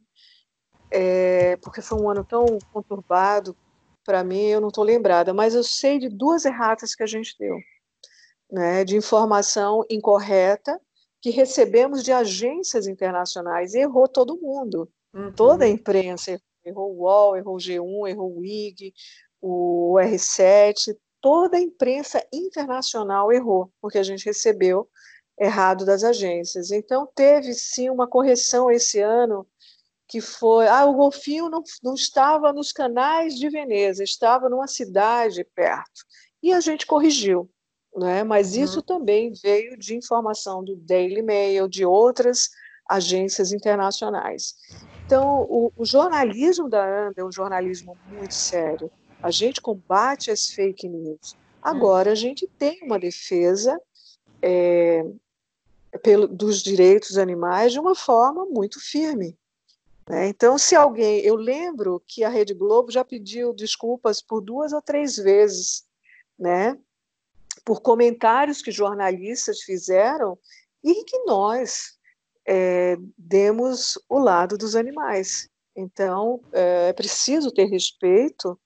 [0.91, 3.58] é, porque foi um ano tão conturbado
[4.06, 7.36] para mim, eu não estou lembrada, mas eu sei de duas erratas que a gente
[7.39, 7.58] deu,
[8.52, 10.80] né, de informação incorreta
[11.21, 15.32] que recebemos de agências internacionais, e errou todo mundo, uhum.
[15.32, 18.93] toda a imprensa errou o UOL, errou o G1, errou o IG,
[19.41, 24.89] o R7, toda a imprensa internacional errou, porque a gente recebeu
[25.39, 26.71] errado das agências.
[26.71, 29.45] Então, teve sim uma correção esse ano,
[30.07, 35.43] que foi: ah, o golfinho não, não estava nos canais de Veneza, estava numa cidade
[35.55, 36.05] perto.
[36.41, 37.49] E a gente corrigiu.
[37.95, 38.23] Né?
[38.23, 38.63] Mas uhum.
[38.63, 42.49] isso também veio de informação do Daily Mail, de outras
[42.89, 44.55] agências internacionais.
[45.05, 48.91] Então, o, o jornalismo da ANDA é um jornalismo muito sério.
[49.21, 51.35] A gente combate as fake news.
[51.61, 53.79] Agora, a gente tem uma defesa
[54.41, 55.05] é,
[56.01, 59.38] pelo, dos direitos animais de uma forma muito firme.
[60.10, 60.27] Né?
[60.27, 61.19] Então, se alguém.
[61.19, 65.86] Eu lembro que a Rede Globo já pediu desculpas por duas ou três vezes,
[66.38, 66.77] né?
[67.63, 70.38] por comentários que jornalistas fizeram
[70.84, 71.97] e que nós
[72.45, 75.49] é, demos o lado dos animais.
[75.75, 78.60] Então, é, é preciso ter respeito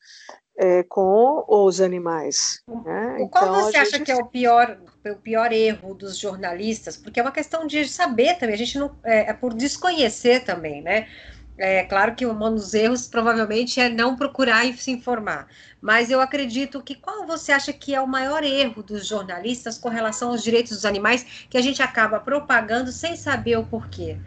[0.58, 2.62] é, com os animais.
[2.68, 3.28] Né?
[3.32, 4.80] Qual então, você acha que é o pior,
[5.12, 6.98] o pior erro dos jornalistas?
[6.98, 10.82] Porque é uma questão de saber também, a gente não é, é por desconhecer também,
[10.82, 11.08] né?
[11.58, 15.48] É claro que um dos erros provavelmente é não procurar e se informar,
[15.82, 19.90] mas eu acredito que qual você acha que é o maior erro dos jornalistas com
[19.90, 24.20] relação aos direitos dos animais que a gente acaba propagando sem saber o porquê?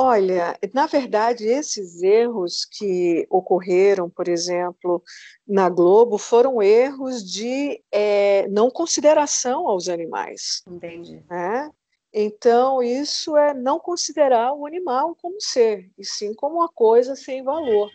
[0.00, 5.02] Olha, na verdade, esses erros que ocorreram, por exemplo,
[5.46, 10.62] na Globo, foram erros de é, não consideração aos animais.
[10.66, 11.24] Entendi.
[11.28, 11.70] Né?
[12.12, 17.42] Então, isso é não considerar o animal como ser, e sim como uma coisa sem
[17.42, 17.90] valor.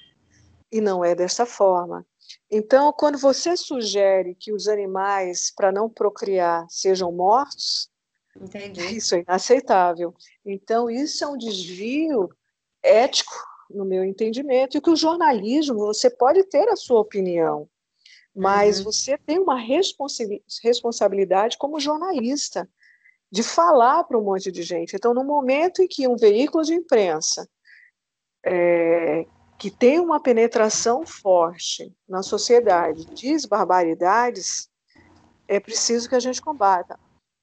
[0.71, 2.05] E não é dessa forma.
[2.51, 7.89] Então, quando você sugere que os animais, para não procriar, sejam mortos,
[8.39, 8.81] Entendi.
[8.95, 10.13] isso é inaceitável.
[10.45, 12.29] Então, isso é um desvio
[12.81, 13.33] ético,
[13.69, 17.67] no meu entendimento, e que o jornalismo, você pode ter a sua opinião,
[18.35, 18.85] mas uhum.
[18.85, 19.57] você tem uma
[20.63, 22.69] responsabilidade como jornalista
[23.31, 24.95] de falar para um monte de gente.
[24.95, 27.49] Então, no momento em que um veículo de imprensa
[28.45, 29.25] é,
[29.57, 34.69] que tem uma penetração forte na sociedade diz barbaridades,
[35.47, 36.99] é preciso que a gente combata.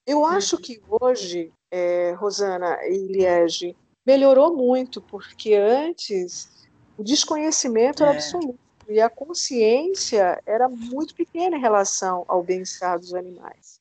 [0.07, 0.63] Eu acho uhum.
[0.63, 6.49] que hoje, é, Rosana e Liege, melhorou muito, porque antes
[6.97, 8.17] o desconhecimento era é.
[8.17, 8.59] absoluto
[8.89, 13.79] e a consciência era muito pequena em relação ao bem-estar dos animais.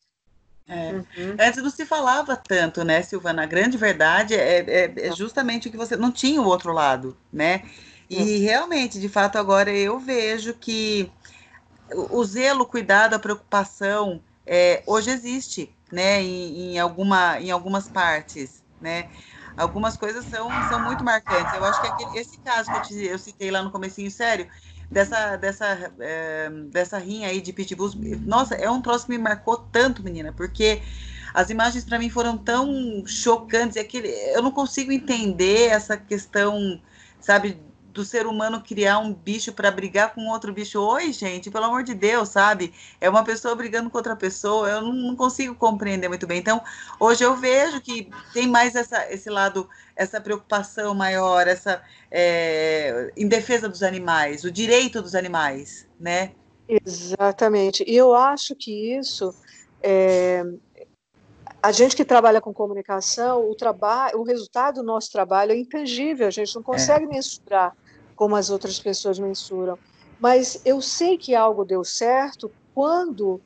[0.67, 0.91] É.
[0.91, 1.35] Uhum.
[1.39, 3.41] Antes não se falava tanto, né, Silvana?
[3.41, 7.17] A grande verdade é, é, é, justamente o que você não tinha o outro lado,
[7.33, 7.63] né?
[8.07, 11.11] E realmente, de fato, agora eu vejo que
[11.91, 16.21] o, zelo, o cuidado, a preocupação é, hoje existe, né?
[16.21, 19.09] Em, em, alguma, em algumas partes, né?
[19.57, 21.53] Algumas coisas são, são muito marcantes.
[21.53, 24.47] Eu acho que aquele, esse caso que eu, te, eu citei lá no comecinho, sério,
[24.89, 27.95] dessa, dessa, é, dessa rinha aí de pitbulls.
[28.25, 30.81] Nossa, é um troço que me marcou tanto, menina, porque
[31.33, 33.77] as imagens para mim foram tão chocantes.
[33.77, 36.81] Aquele, eu não consigo entender essa questão,
[37.19, 37.61] sabe,
[37.99, 40.79] do ser humano criar um bicho para brigar com outro bicho.
[40.79, 42.73] Oi, gente, pelo amor de Deus, sabe?
[43.01, 44.69] É uma pessoa brigando com outra pessoa.
[44.69, 46.39] Eu não, não consigo compreender muito bem.
[46.39, 46.61] Então,
[46.97, 53.27] hoje eu vejo que tem mais essa, esse lado, essa preocupação maior, essa é, em
[53.27, 56.31] defesa dos animais, o direito dos animais, né?
[56.69, 57.83] Exatamente.
[57.85, 59.35] E eu acho que isso
[59.83, 60.45] é,
[61.61, 66.27] a gente que trabalha com comunicação, o trabalho, o resultado do nosso trabalho é intangível,
[66.27, 67.07] a gente não consegue é.
[67.09, 67.75] mensurar
[68.19, 69.79] como as outras pessoas mensuram.
[70.19, 73.39] Mas eu sei que algo deu certo quando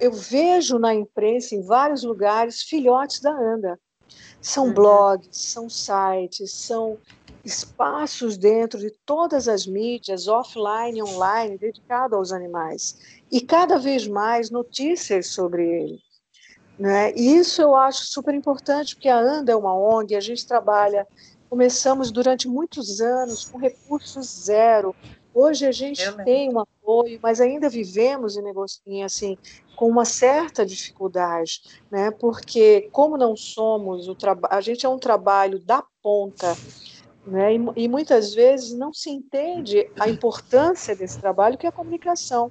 [0.00, 3.78] eu vejo na imprensa, em vários lugares, filhotes da ANDA.
[4.42, 4.74] São uhum.
[4.74, 6.98] blogs, são sites, são
[7.44, 12.98] espaços dentro de todas as mídias, offline e online, dedicados aos animais.
[13.30, 15.98] E cada vez mais notícias sobre ele.
[16.76, 17.12] Né?
[17.14, 21.06] E isso eu acho super importante, porque a ANDA é uma ONG, a gente trabalha,
[21.48, 24.94] começamos durante muitos anos com recursos zero.
[25.34, 28.44] Hoje a gente tem um apoio, mas ainda vivemos em,
[28.86, 29.36] em assim,
[29.76, 32.10] com uma certa dificuldade, né?
[32.10, 34.16] porque como não somos, o
[34.50, 36.56] a gente é um trabalho da ponta,
[37.26, 37.54] né?
[37.54, 42.50] E, e, muitas vezes não se entende a importância desse trabalho, que é a comunicação.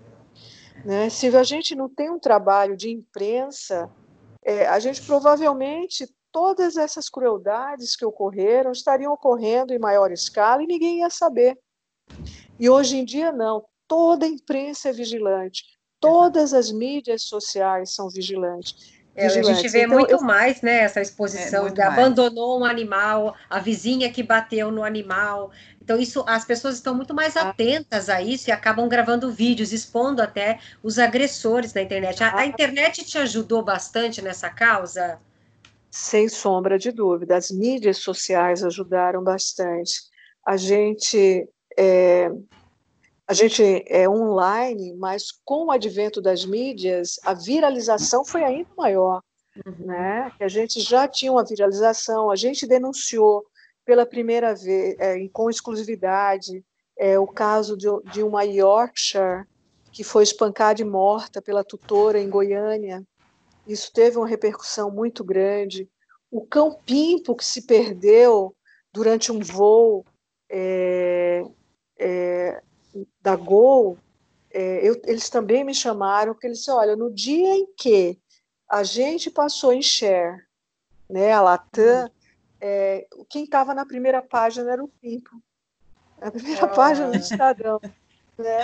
[0.84, 1.10] Né?
[1.10, 3.90] Se a gente não tem um trabalho de imprensa,
[4.44, 10.68] é, a gente provavelmente todas essas crueldades que ocorreram estariam ocorrendo em maior escala e
[10.68, 11.58] ninguém ia saber.
[12.60, 15.64] E hoje em dia não, toda a imprensa é vigilante,
[15.98, 18.94] todas as mídias sociais são vigilantes.
[19.16, 20.22] É, a gente vê então, muito eu...
[20.22, 25.52] mais né, essa exposição, é, abandonou um animal, a vizinha que bateu no animal.
[25.82, 27.48] Então, isso as pessoas estão muito mais ah.
[27.48, 32.22] atentas a isso e acabam gravando vídeos, expondo até os agressores na internet.
[32.22, 32.46] A, a ah.
[32.46, 35.18] internet te ajudou bastante nessa causa?
[35.98, 37.38] Sem sombra de dúvida.
[37.38, 40.02] As mídias sociais ajudaram bastante.
[40.46, 41.48] A gente.
[41.78, 42.30] É,
[43.26, 49.22] a gente é online, mas com o advento das mídias, a viralização foi ainda maior.
[49.66, 49.86] Uhum.
[49.86, 50.32] Né?
[50.38, 53.46] A gente já tinha uma viralização, a gente denunciou
[53.86, 56.62] pela primeira vez, é, com exclusividade,
[57.00, 59.46] é, o caso de, de uma Yorkshire
[59.94, 63.02] que foi espancada e morta pela tutora em Goiânia.
[63.68, 65.90] Isso teve uma repercussão muito grande.
[66.30, 68.56] O cão pimpo que se perdeu
[68.94, 70.06] durante um voo
[70.50, 71.44] é,
[72.00, 72.62] é,
[73.22, 73.98] da Gol,
[74.52, 78.18] é, eu, eles também me chamaram, porque eles disseram, olha, no dia em que
[78.70, 80.44] a gente passou em share,
[81.10, 82.10] né, a Latam,
[82.60, 85.42] é, quem estava na primeira página era o Pimpo.
[86.22, 86.76] A primeira oh.
[86.76, 87.80] página do Estadão.
[88.38, 88.60] Né?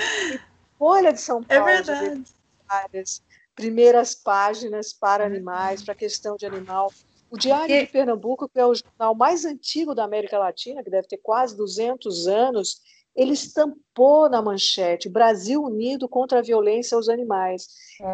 [0.77, 1.69] Folha de São é Paulo.
[1.69, 2.23] É verdade.
[2.67, 3.21] Várias
[3.61, 6.91] primeiras páginas para animais, para a questão de animal.
[7.29, 11.07] O Diário de Pernambuco, que é o jornal mais antigo da América Latina, que deve
[11.07, 12.81] ter quase 200 anos,
[13.15, 17.67] ele estampou na manchete Brasil unido contra a violência aos animais.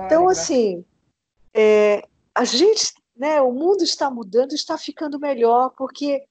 [0.06, 0.84] então, assim,
[1.54, 2.04] é,
[2.36, 6.22] a gente, né, o mundo está mudando, está ficando melhor, porque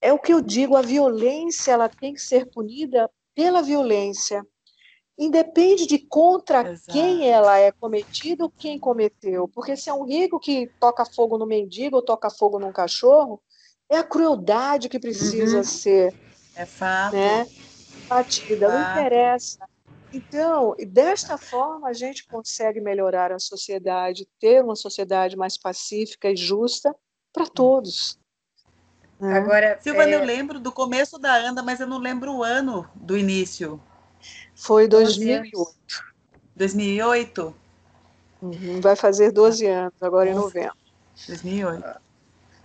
[0.00, 4.44] é o que eu digo, a violência ela tem que ser punida pela violência.
[5.18, 6.92] Independe de contra Exato.
[6.92, 9.48] quem ela é cometida ou quem cometeu.
[9.48, 13.40] Porque se é um rico que toca fogo no mendigo ou toca fogo num cachorro,
[13.88, 15.64] é a crueldade que precisa uhum.
[15.64, 16.14] ser.
[16.54, 17.14] É fato.
[17.14, 17.46] Né?
[18.08, 18.68] Batida.
[18.68, 18.78] Fato.
[18.78, 19.68] Não interessa
[20.12, 26.36] Então, desta forma, a gente consegue melhorar a sociedade, ter uma sociedade mais pacífica e
[26.36, 26.94] justa
[27.32, 28.18] para todos.
[29.20, 29.32] Né?
[29.34, 30.14] Agora, Silvana, é...
[30.14, 33.80] eu lembro do começo da ANDA, mas eu não lembro o ano do início.
[34.56, 35.74] Foi 2008.
[36.56, 37.54] 2008?
[38.40, 40.74] Uhum, vai fazer 12 anos, agora em novembro.
[41.26, 41.84] 2008.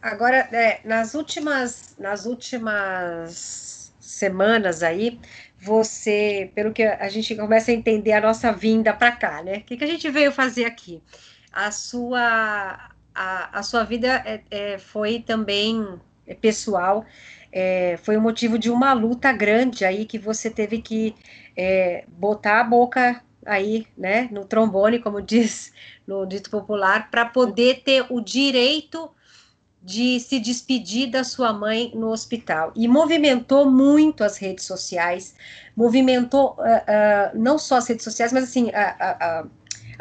[0.02, 5.20] Agora, é, nas últimas, nas últimas semanas aí,
[5.60, 9.58] você, pelo que a gente começa a entender a nossa vinda para cá, né?
[9.58, 11.04] O que, que a gente veio fazer aqui?
[11.52, 17.06] A sua, a, a sua vida é, é, foi também é, pessoal,
[17.52, 21.16] é, foi o motivo de uma luta grande aí que você teve que
[21.56, 25.72] é, botar a boca aí, né, no trombone, como diz
[26.06, 29.10] no dito popular, para poder ter o direito
[29.84, 32.72] de se despedir da sua mãe no hospital.
[32.76, 35.34] E movimentou muito as redes sociais,
[35.76, 39.50] movimentou uh, uh, não só as redes sociais, mas assim, uh,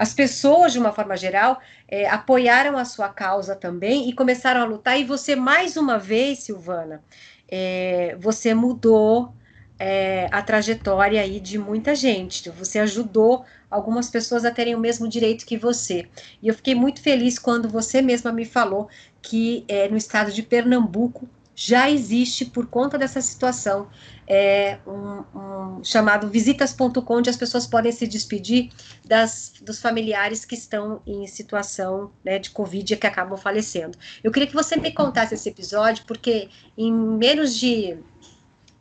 [0.01, 4.65] as pessoas, de uma forma geral, eh, apoiaram a sua causa também e começaram a
[4.65, 4.99] lutar.
[4.99, 7.05] E você, mais uma vez, Silvana,
[7.47, 9.35] eh, você mudou
[9.81, 12.51] é, a trajetória aí de muita gente.
[12.51, 16.07] Você ajudou algumas pessoas a terem o mesmo direito que você.
[16.43, 18.91] E eu fiquei muito feliz quando você mesma me falou
[19.23, 23.89] que é, no estado de Pernambuco já existe, por conta dessa situação,
[24.27, 28.71] é, um, um, chamado visitas.com, onde as pessoas podem se despedir
[29.05, 33.99] das, dos familiares que estão em situação né, de Covid e que acabam falecendo.
[34.25, 37.99] Eu queria que você me contasse esse episódio, porque em menos de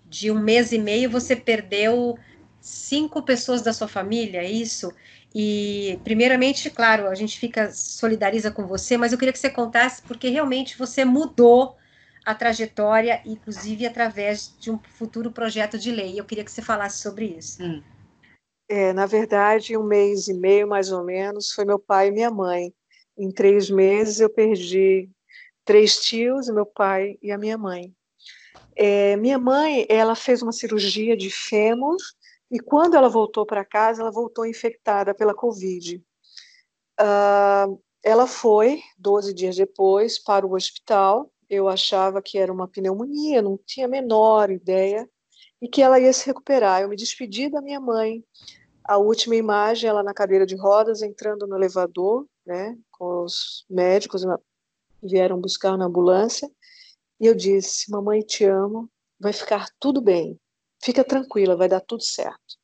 [0.10, 2.16] de um mês e meio você perdeu
[2.60, 4.92] cinco pessoas da sua família, é isso?
[5.34, 10.02] E, primeiramente, claro, a gente fica solidariza com você, mas eu queria que você contasse,
[10.04, 11.76] porque realmente você mudou
[12.26, 16.20] a trajetória, inclusive através de um futuro projeto de lei.
[16.20, 17.64] Eu queria que você falasse sobre isso.
[17.64, 17.82] Hum.
[18.68, 22.30] É, na verdade, um mês e meio, mais ou menos, foi meu pai e minha
[22.30, 22.74] mãe.
[23.18, 25.10] Em três meses, eu perdi
[25.66, 27.94] três tios, meu pai e a minha mãe.
[28.82, 31.98] É, minha mãe, ela fez uma cirurgia de fêmur
[32.50, 36.02] e quando ela voltou para casa, ela voltou infectada pela Covid.
[36.98, 41.30] Uh, ela foi, 12 dias depois, para o hospital.
[41.50, 45.10] Eu achava que era uma pneumonia, não tinha a menor ideia,
[45.62, 46.82] e que ela ia se recuperar.
[46.82, 48.24] Eu me despedi da minha mãe.
[48.86, 54.24] A última imagem, ela na cadeira de rodas, entrando no elevador, né, com os médicos
[55.04, 56.50] vieram buscar na ambulância.
[57.20, 60.40] E eu disse: Mamãe, te amo, vai ficar tudo bem,
[60.82, 62.58] fica tranquila, vai dar tudo certo.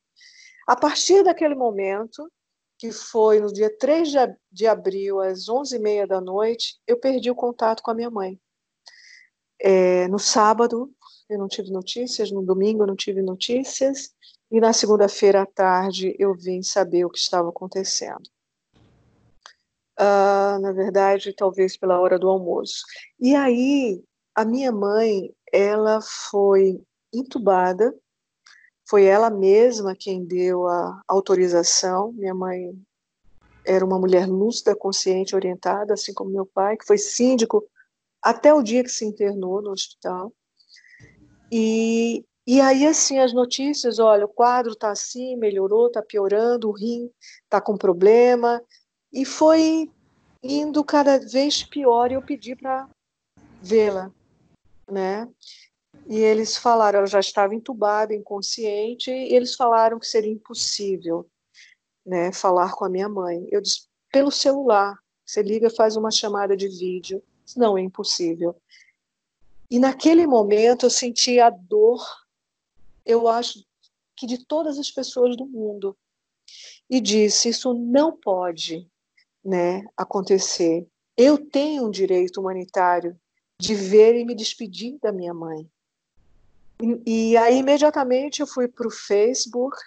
[0.67, 2.31] A partir daquele momento,
[2.77, 4.09] que foi no dia 3
[4.51, 8.39] de abril, às 11h30 da noite, eu perdi o contato com a minha mãe.
[9.59, 10.91] É, no sábado,
[11.29, 14.13] eu não tive notícias, no domingo, eu não tive notícias,
[14.51, 18.29] e na segunda-feira à tarde, eu vim saber o que estava acontecendo.
[19.97, 22.83] Uh, na verdade, talvez pela hora do almoço.
[23.17, 24.03] E aí,
[24.35, 27.95] a minha mãe, ela foi entubada,
[28.87, 32.11] foi ela mesma quem deu a autorização.
[32.11, 32.77] Minha mãe
[33.65, 37.65] era uma mulher lúcida, consciente, orientada, assim como meu pai, que foi síndico
[38.21, 40.33] até o dia que se internou no hospital.
[41.49, 46.73] E, e aí, assim, as notícias, olha, o quadro está assim, melhorou, está piorando, o
[46.73, 47.09] rim
[47.43, 48.61] está com problema,
[49.13, 49.89] e foi
[50.43, 52.89] indo cada vez pior, e eu pedi para
[53.61, 54.11] vê-la
[54.89, 55.27] né?
[56.07, 61.27] E eles falaram, ela já estava entubada, inconsciente, e eles falaram que seria impossível,
[62.05, 63.47] né, falar com a minha mãe.
[63.49, 64.95] Eu disse, pelo celular,
[65.25, 67.23] você liga, faz uma chamada de vídeo.
[67.57, 68.55] Não, é impossível.
[69.69, 72.05] E naquele momento eu senti a dor,
[73.03, 73.65] eu acho
[74.15, 75.97] que de todas as pessoas do mundo.
[76.87, 78.87] E disse, isso não pode,
[79.43, 80.87] né, acontecer.
[81.17, 83.19] Eu tenho um direito humanitário
[83.59, 85.69] de ver e me despedir da minha mãe.
[86.81, 89.77] E, e aí, imediatamente, eu fui para o Facebook,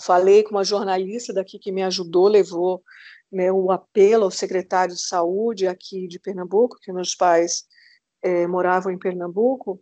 [0.00, 2.82] falei com uma jornalista daqui que me ajudou, levou
[3.30, 7.66] né, o apelo ao secretário de saúde aqui de Pernambuco, que meus pais
[8.22, 9.80] é, moravam em Pernambuco,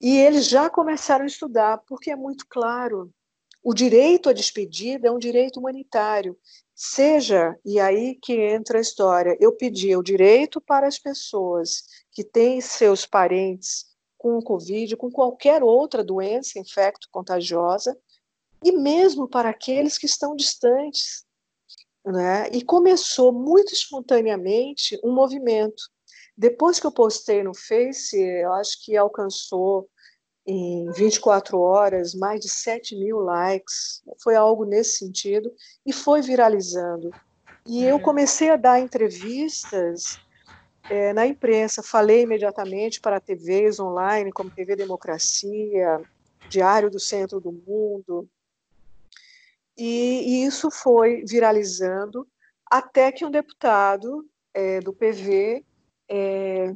[0.00, 3.12] e eles já começaram a estudar, porque é muito claro,
[3.62, 6.36] o direito à despedida é um direito humanitário.
[6.74, 11.84] Seja, e aí que entra a história, eu pedi o direito para as pessoas
[12.14, 13.86] que têm seus parentes
[14.16, 17.98] com o Covid, com qualquer outra doença infecto-contagiosa,
[18.62, 21.26] e mesmo para aqueles que estão distantes.
[22.06, 22.48] Né?
[22.52, 25.82] E começou muito espontaneamente um movimento.
[26.36, 29.88] Depois que eu postei no Face, eu acho que alcançou
[30.46, 35.50] em 24 horas, mais de 7 mil likes, foi algo nesse sentido,
[35.86, 37.10] e foi viralizando.
[37.66, 38.02] E eu uhum.
[38.02, 40.18] comecei a dar entrevistas
[40.90, 46.00] é, na imprensa, falei imediatamente para TVs online, como TV Democracia,
[46.48, 48.28] Diário do Centro do Mundo,
[49.76, 52.26] e, e isso foi viralizando
[52.66, 55.64] até que um deputado é, do PV,
[56.08, 56.74] é,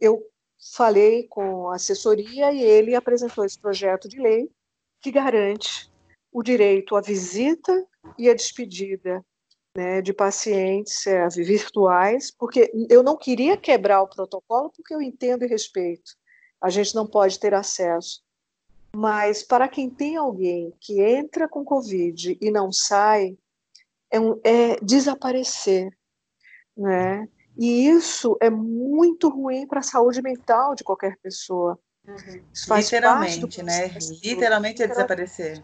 [0.00, 0.24] eu
[0.74, 4.50] falei com a assessoria e ele apresentou esse projeto de lei
[5.00, 5.90] que garante
[6.32, 7.86] o direito à visita
[8.18, 9.24] e à despedida
[9.78, 15.44] né, de pacientes é, virtuais, porque eu não queria quebrar o protocolo, porque eu entendo
[15.44, 16.16] e respeito.
[16.60, 18.20] A gente não pode ter acesso.
[18.92, 23.38] Mas para quem tem alguém que entra com Covid e não sai,
[24.10, 25.96] é, um, é desaparecer.
[26.76, 27.28] Né?
[27.56, 31.78] E isso é muito ruim para a saúde mental de qualquer pessoa.
[32.04, 32.76] Uhum.
[32.76, 33.88] Literalmente, né?
[34.24, 35.62] Literalmente é desaparecer.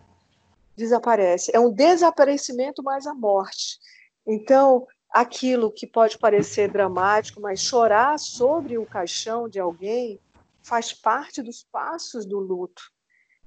[0.76, 1.50] Desaparece.
[1.54, 3.80] É um desaparecimento mais a morte.
[4.26, 10.18] Então, aquilo que pode parecer dramático, mas chorar sobre o caixão de alguém
[10.62, 12.82] faz parte dos passos do luto.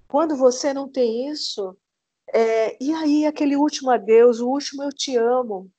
[0.08, 1.76] Quando você não tem isso,
[2.34, 5.70] é, e aí aquele último adeus, o último eu te amo,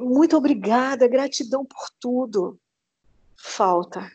[0.00, 2.58] muito obrigada, gratidão por tudo.
[3.36, 4.10] Falta.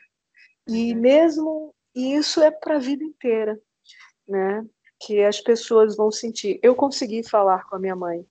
[0.67, 0.99] E uhum.
[0.99, 3.59] mesmo isso é para a vida inteira,
[4.27, 4.65] né?
[4.99, 6.59] Que as pessoas vão sentir.
[6.61, 8.25] Eu consegui falar com a minha mãe.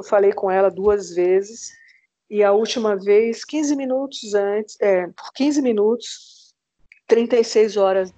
[0.00, 1.72] Eu falei com ela duas vezes
[2.30, 6.54] e a última vez 15 minutos antes, é, por 15 minutos,
[7.06, 8.10] 36 horas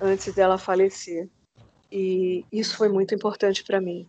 [0.00, 1.28] antes dela falecer.
[1.92, 4.08] E isso foi muito importante para mim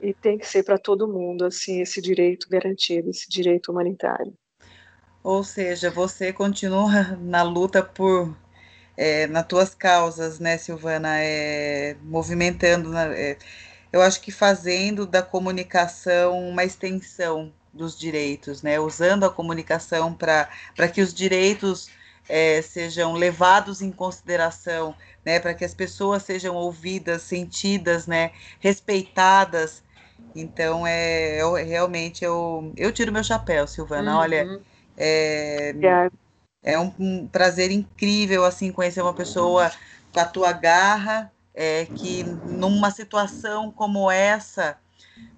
[0.00, 4.32] e tem que ser para todo mundo assim esse direito garantido, esse direito humanitário.
[5.22, 8.34] Ou seja, você continua na luta por
[8.96, 13.38] é, nas tuas causas, né, Silvana, é, movimentando, né, é,
[13.94, 20.88] eu acho que fazendo da comunicação uma extensão dos direitos, né, usando a comunicação para
[20.92, 21.88] que os direitos
[22.28, 29.84] é, sejam levados em consideração, né, para que as pessoas sejam ouvidas, sentidas, né, respeitadas,
[30.34, 34.14] então, é, eu, realmente, eu, eu tiro meu chapéu, Silvana.
[34.14, 34.18] Uhum.
[34.18, 34.60] Olha,
[34.96, 35.72] é,
[36.60, 39.70] é um, um, prazer incrível, assim, conhecer uma pessoa
[40.12, 44.76] com a tua garra, é, que numa situação como essa,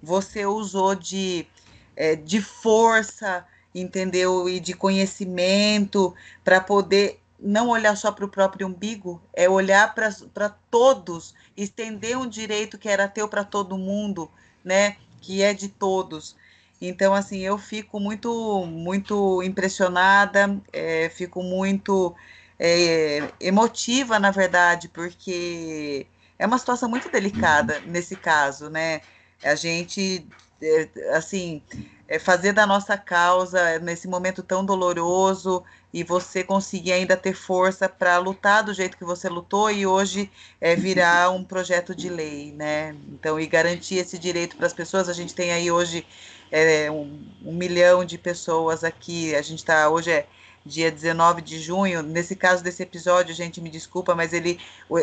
[0.03, 1.47] você usou de,
[1.95, 4.49] é, de força, entendeu?
[4.49, 10.49] E de conhecimento para poder não olhar só para o próprio umbigo, é olhar para
[10.71, 14.31] todos, estender um direito que era teu para todo mundo,
[14.64, 16.35] né, que é de todos.
[16.81, 22.14] Então, assim, eu fico muito, muito impressionada, é, fico muito
[22.59, 26.07] é, emotiva, na verdade, porque
[26.38, 29.00] é uma situação muito delicada nesse caso, né?
[29.42, 30.26] A gente,
[30.62, 31.62] é, assim,
[32.09, 37.88] é fazer da nossa causa nesse momento tão doloroso e você conseguir ainda ter força
[37.88, 40.30] para lutar do jeito que você lutou e hoje
[40.61, 42.94] é, virar um projeto de lei, né?
[43.09, 45.09] Então, e garantir esse direito para as pessoas.
[45.09, 46.07] A gente tem aí hoje
[46.50, 49.34] é, um, um milhão de pessoas aqui.
[49.34, 50.26] A gente está hoje é
[50.67, 52.03] dia 19 de junho.
[52.03, 54.59] Nesse caso desse episódio, gente, me desculpa, mas ele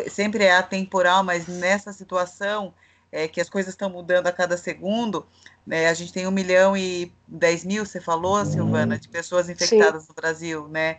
[0.08, 2.72] sempre é atemporal, mas nessa situação
[3.10, 5.26] é, que as coisas estão mudando a cada segundo,
[5.66, 10.02] né, a gente tem um milhão e dez mil, você falou, Silvana, de pessoas infectadas
[10.02, 10.08] Sim.
[10.10, 10.98] no Brasil, né?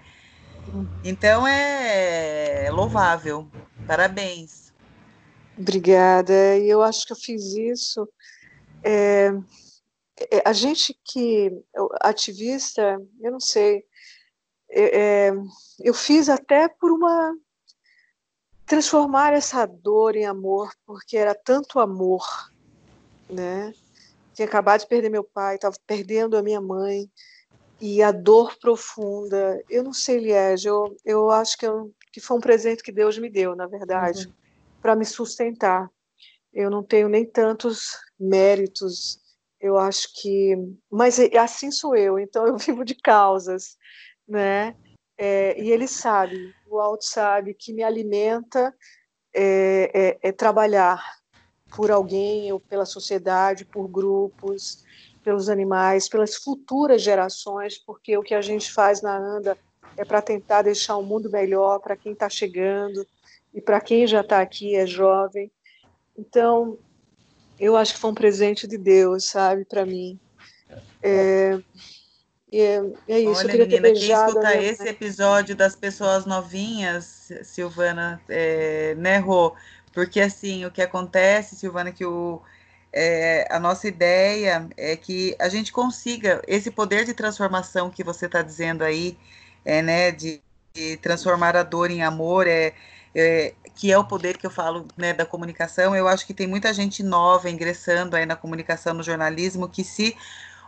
[1.03, 3.47] Então é louvável.
[3.85, 4.73] Parabéns.
[5.57, 6.57] Obrigada.
[6.57, 8.07] E eu acho que eu fiz isso.
[8.83, 9.31] É,
[10.31, 11.51] é, a gente que
[12.01, 13.83] ativista, eu não sei,
[14.75, 15.33] é, é
[15.79, 17.35] eu fiz até por uma
[18.65, 22.25] transformar essa dor em amor, porque era tanto amor,
[23.29, 23.73] né?
[24.33, 27.09] Tinha acabado de perder meu pai, estava perdendo a minha mãe,
[27.79, 29.61] e a dor profunda.
[29.69, 33.17] Eu não sei, Liege, eu, eu acho que, eu, que foi um presente que Deus
[33.17, 34.33] me deu, na verdade, uhum.
[34.81, 35.89] para me sustentar.
[36.53, 39.19] Eu não tenho nem tantos méritos,
[39.59, 40.55] eu acho que.
[40.89, 43.77] Mas assim sou eu, então eu vivo de causas,
[44.27, 44.75] né?
[45.17, 48.73] É, e ele sabe, o Alto sabe que me alimenta
[49.33, 51.01] é, é, é, trabalhar
[51.75, 54.83] por alguém ou pela sociedade, por grupos,
[55.23, 59.57] pelos animais, pelas futuras gerações, porque o que a gente faz na ANDA
[59.97, 63.05] é para tentar deixar o mundo melhor para quem está chegando
[63.53, 65.51] e para quem já está aqui, é jovem.
[66.17, 66.77] Então,
[67.59, 70.19] eu acho que foi um presente de Deus, sabe, para mim.
[71.01, 71.59] É,
[72.61, 73.41] é, é isso.
[73.41, 79.55] Olha, menina, quem escuta esse episódio das pessoas novinhas, Silvana, é, né, Rô?
[79.91, 82.41] Porque assim, o que acontece, Silvana, que o,
[82.93, 88.25] é, a nossa ideia é que a gente consiga esse poder de transformação que você
[88.25, 89.17] está dizendo aí,
[89.65, 90.41] é, né, de,
[90.73, 92.73] de, transformar a dor em amor, é,
[93.13, 95.95] é, que é o poder que eu falo né, da comunicação.
[95.95, 100.15] Eu acho que tem muita gente nova ingressando aí na comunicação, no jornalismo, que se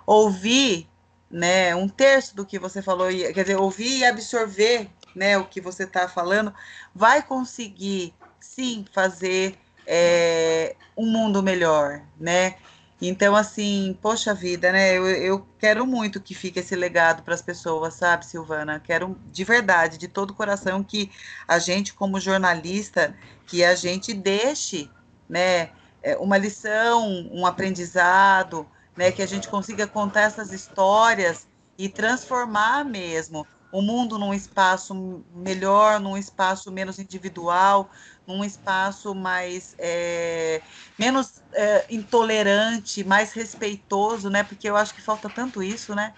[0.06, 0.88] ouvir
[1.30, 5.60] né, um terço do que você falou, quer dizer, ouvir e absorver né, o que
[5.60, 6.54] você está falando,
[6.94, 12.56] vai conseguir sim fazer é, um mundo melhor, né?
[13.00, 14.98] Então, assim, poxa vida, né?
[14.98, 18.80] Eu, eu quero muito que fique esse legado para as pessoas, sabe, Silvana?
[18.80, 21.12] Quero de verdade, de todo o coração, que
[21.48, 23.16] a gente, como jornalista,
[23.46, 24.90] que a gente deixe,
[25.30, 25.70] né,
[26.02, 28.68] é, uma lição, um aprendizado,
[28.98, 35.24] né, que a gente consiga contar essas histórias e transformar mesmo o mundo num espaço
[35.36, 37.90] melhor, num espaço menos individual,
[38.26, 40.62] num espaço mais é,
[40.98, 44.44] menos é, intolerante, mais respeitoso, né?
[44.44, 46.14] Porque eu acho que falta tanto isso, né?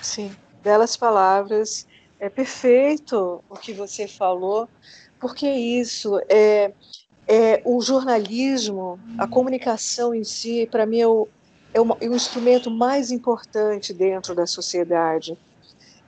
[0.00, 1.86] Sim, belas palavras.
[2.18, 4.68] É perfeito o que você falou,
[5.18, 6.72] porque isso é,
[7.26, 11.28] é o jornalismo, a comunicação em si, para mim é o,
[11.72, 15.38] é o, é o instrumento mais importante dentro da sociedade.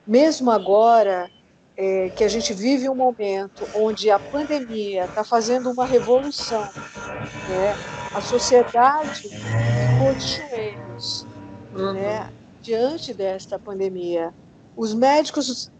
[0.06, 1.30] Mesmo agora,
[1.76, 7.74] é, que a gente vive um momento onde a pandemia está fazendo uma revolução, né?
[8.14, 11.26] a sociedade ficou de joelhos
[11.74, 11.92] uhum.
[11.94, 12.32] né?
[12.60, 14.34] diante desta pandemia.
[14.76, 15.70] Os médicos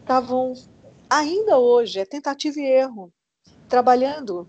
[0.00, 0.54] estavam,
[1.08, 3.12] ainda hoje, é tentativa e erro,
[3.68, 4.48] trabalhando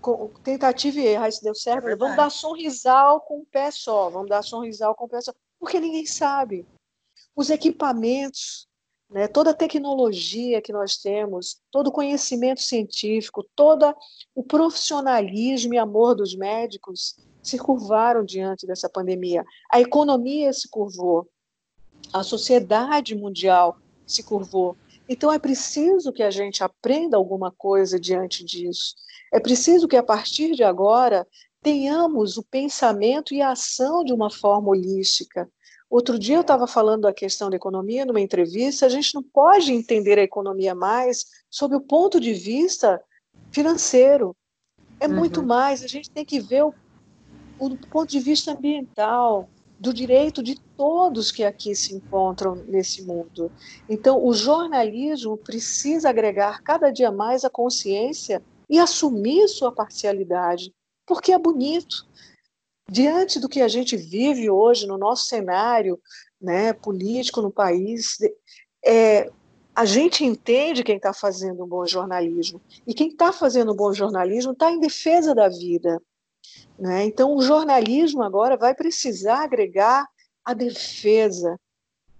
[0.00, 1.24] com tentativa e erro.
[1.24, 4.94] Aí se deu certo, é vamos dar sorrisal com o pé só, vamos dar sorrisal
[4.94, 6.66] com o pé só, porque ninguém sabe.
[7.34, 8.68] Os equipamentos
[9.10, 13.94] né, toda a tecnologia que nós temos, todo o conhecimento científico, todo
[14.34, 19.44] o profissionalismo e amor dos médicos se curvaram diante dessa pandemia.
[19.72, 21.26] A economia se curvou,
[22.12, 24.76] a sociedade mundial se curvou.
[25.08, 28.94] Então é preciso que a gente aprenda alguma coisa diante disso.
[29.32, 31.26] É preciso que a partir de agora
[31.62, 35.48] tenhamos o pensamento e a ação de uma forma holística,
[35.90, 38.84] Outro dia eu estava falando da questão da economia numa entrevista.
[38.84, 43.02] A gente não pode entender a economia mais sob o ponto de vista
[43.50, 44.36] financeiro.
[45.00, 45.14] É uhum.
[45.14, 45.82] muito mais.
[45.82, 46.74] A gente tem que ver o,
[47.58, 49.48] o ponto de vista ambiental,
[49.80, 53.50] do direito de todos que aqui se encontram nesse mundo.
[53.88, 60.74] Então, o jornalismo precisa agregar cada dia mais a consciência e assumir sua parcialidade,
[61.06, 62.06] porque é bonito
[62.90, 66.00] diante do que a gente vive hoje no nosso cenário
[66.40, 68.16] né, político no país,
[68.84, 69.30] é,
[69.74, 72.60] a gente entende quem está fazendo um bom jornalismo.
[72.86, 76.00] E quem está fazendo um bom jornalismo está em defesa da vida.
[76.78, 77.04] Né?
[77.04, 80.08] Então, o jornalismo agora vai precisar agregar
[80.44, 81.58] a defesa,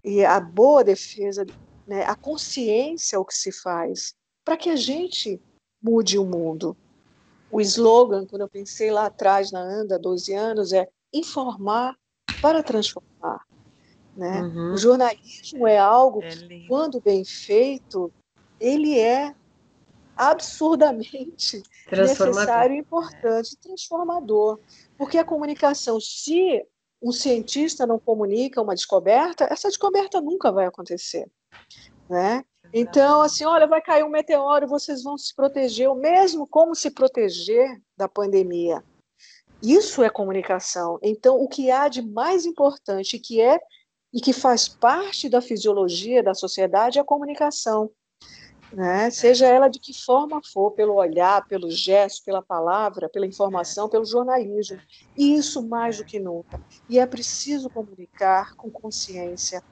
[0.04, 1.44] e a boa defesa,
[1.86, 5.40] né, a consciência ao que se faz, para que a gente
[5.82, 6.76] mude o mundo
[7.50, 11.96] o slogan, quando eu pensei lá atrás na ANDA, 12 anos, é informar
[12.42, 13.46] para transformar.
[14.16, 14.42] Né?
[14.42, 14.74] Uhum.
[14.74, 18.12] O jornalismo é algo é que, quando bem feito,
[18.60, 19.34] ele é
[20.16, 24.58] absurdamente necessário e importante, transformador.
[24.96, 26.64] Porque a comunicação, se
[27.00, 31.30] um cientista não comunica uma descoberta, essa descoberta nunca vai acontecer.
[32.10, 32.44] Né?
[32.72, 36.90] Então, assim, olha, vai cair um meteoro, vocês vão se proteger, ou mesmo como se
[36.90, 38.84] proteger da pandemia.
[39.62, 40.98] Isso é comunicação.
[41.02, 43.58] Então, o que há de mais importante que é
[44.12, 47.90] e que faz parte da fisiologia da sociedade é a comunicação.
[48.72, 49.10] Né?
[49.10, 54.04] Seja ela de que forma for, pelo olhar, pelo gesto, pela palavra, pela informação, pelo
[54.04, 54.78] jornalismo.
[55.16, 56.62] E isso mais do que nunca.
[56.88, 59.62] E é preciso comunicar com consciência,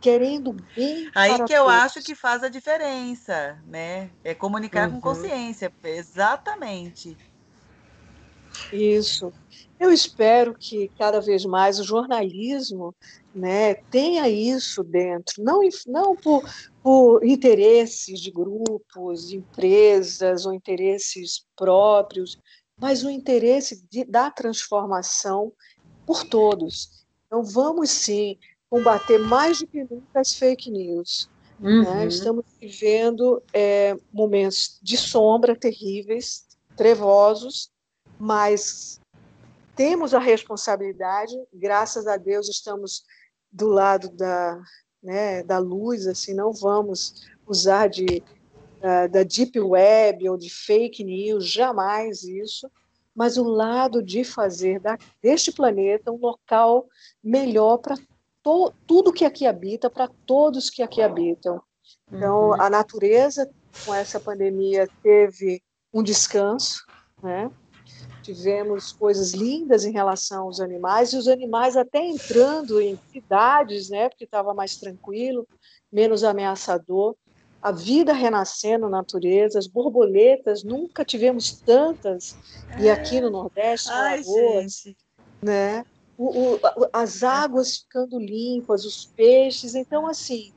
[0.00, 1.10] querendo bem.
[1.14, 4.10] Aí que eu acho que faz a diferença, né?
[4.22, 4.94] É comunicar uhum.
[4.96, 7.16] com consciência, exatamente.
[8.72, 9.32] Isso.
[9.78, 12.94] Eu espero que cada vez mais o jornalismo
[13.34, 16.42] né, tenha isso dentro, não, não por,
[16.82, 22.38] por interesses de grupos, de empresas ou interesses próprios,
[22.80, 25.52] mas o interesse de, da transformação
[26.06, 27.04] por todos.
[27.26, 28.38] Então, vamos sim
[28.74, 31.30] combater mais do que nunca as fake news.
[31.60, 31.70] Né?
[31.70, 31.82] Uhum.
[31.84, 32.06] Né?
[32.06, 36.44] Estamos vivendo é, momentos de sombra terríveis,
[36.76, 37.70] trevosos,
[38.18, 39.00] mas
[39.76, 43.04] temos a responsabilidade, graças a Deus estamos
[43.52, 44.60] do lado da,
[45.00, 48.24] né, da luz, assim, não vamos usar de
[48.80, 52.68] uh, da deep web ou de fake news, jamais isso,
[53.14, 56.88] mas o lado de fazer da, deste planeta um local
[57.22, 57.96] melhor para
[58.86, 61.62] tudo que aqui habita, para todos que aqui habitam.
[62.12, 62.60] Então, uhum.
[62.60, 63.50] a natureza
[63.84, 66.84] com essa pandemia teve um descanso,
[67.22, 67.50] né?
[68.22, 74.08] Tivemos coisas lindas em relação aos animais, e os animais até entrando em cidades, né?
[74.08, 75.46] Porque estava mais tranquilo,
[75.92, 77.16] menos ameaçador.
[77.60, 82.36] A vida renascendo na natureza, as borboletas, nunca tivemos tantas,
[82.78, 84.82] e aqui no Nordeste, Ai, lagoas,
[85.42, 85.84] né?
[86.16, 86.60] O, o,
[86.92, 89.74] as águas ficando limpas, os peixes.
[89.74, 90.52] Então, assim,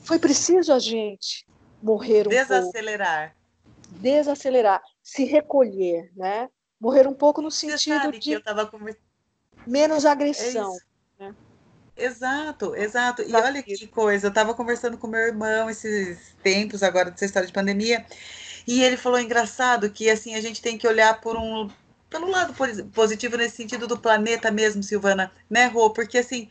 [0.00, 1.46] foi preciso a gente
[1.82, 3.34] morrer um Desacelerar.
[3.34, 4.02] pouco.
[4.02, 4.82] Desacelerar.
[5.02, 6.48] Se recolher, né?
[6.80, 8.40] Morrer um pouco no sentido de
[9.66, 10.76] menos agressão.
[11.18, 11.34] É né?
[11.96, 13.22] Exato, exato.
[13.22, 17.46] E olha que coisa, eu estava conversando com meu irmão esses tempos agora dessa história
[17.46, 18.04] de pandemia,
[18.66, 21.68] e ele falou engraçado que assim a gente tem que olhar por um
[22.12, 22.54] pelo lado
[22.92, 25.90] positivo nesse sentido do planeta mesmo, Silvana, né, Rô?
[25.90, 26.50] Porque assim,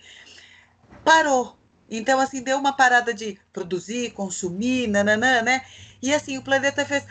[1.06, 1.56] parou.
[1.90, 5.64] Então, assim, deu uma parada de produzir, consumir, nananã, né?
[6.02, 7.06] E assim, o planeta fez.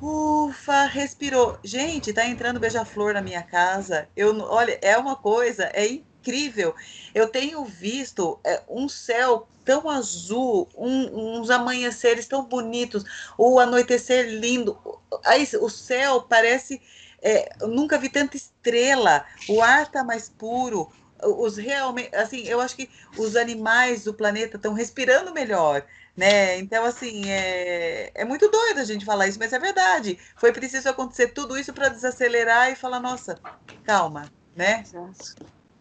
[0.00, 1.58] Ufa, respirou.
[1.64, 4.08] Gente, tá entrando beija-flor na minha casa.
[4.14, 6.74] Eu, olha, é uma coisa, é incrível.
[7.14, 13.04] Eu tenho visto é, um céu tão azul, um, uns amanheceres tão bonitos,
[13.36, 14.78] o anoitecer lindo.
[15.24, 16.80] Aí, o céu parece
[17.22, 20.90] é, nunca vi tanta estrela, o ar está mais puro,
[21.22, 25.84] os realmente, assim, eu acho que os animais do planeta estão respirando melhor,
[26.16, 26.58] né?
[26.58, 30.18] Então, assim, é, é muito doido a gente falar isso, mas é verdade.
[30.36, 33.38] Foi preciso acontecer tudo isso para desacelerar e falar, nossa,
[33.84, 34.84] calma, né?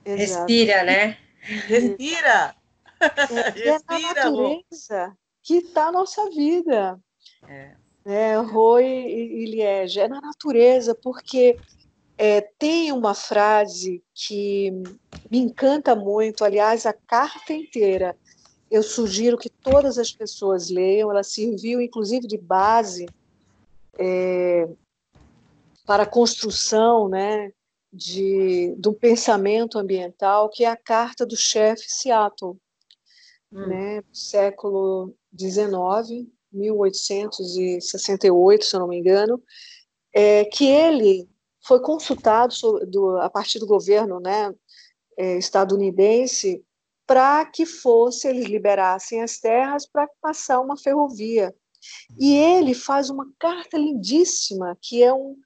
[0.06, 0.48] Exato.
[0.48, 1.18] Respira, né?
[1.42, 2.56] Respira!
[3.00, 7.00] É, é a natureza que está a nossa vida.
[7.48, 7.76] É
[8.08, 11.60] né, Roy e Liege, é na natureza, porque
[12.18, 14.72] é, tem uma frase que
[15.30, 18.18] me encanta muito, aliás, a carta inteira.
[18.72, 23.08] Eu sugiro que todas as pessoas leiam, ela serviu inclusive de base
[24.00, 24.70] é,
[25.86, 27.52] para a construção né,
[27.92, 32.56] de, um pensamento ambiental, que é a carta do chefe Seattle,
[33.52, 33.68] hum.
[33.68, 39.42] né, do século XIX, 1868, se eu não me engano,
[40.14, 41.30] é, que ele
[41.66, 44.54] foi consultado sobre, do, a partir do governo né,
[45.18, 46.64] é, estadunidense
[47.06, 51.56] para que fosse, eles liberassem as terras para passar uma ferrovia.
[52.20, 55.38] E ele faz uma carta lindíssima, que é, um,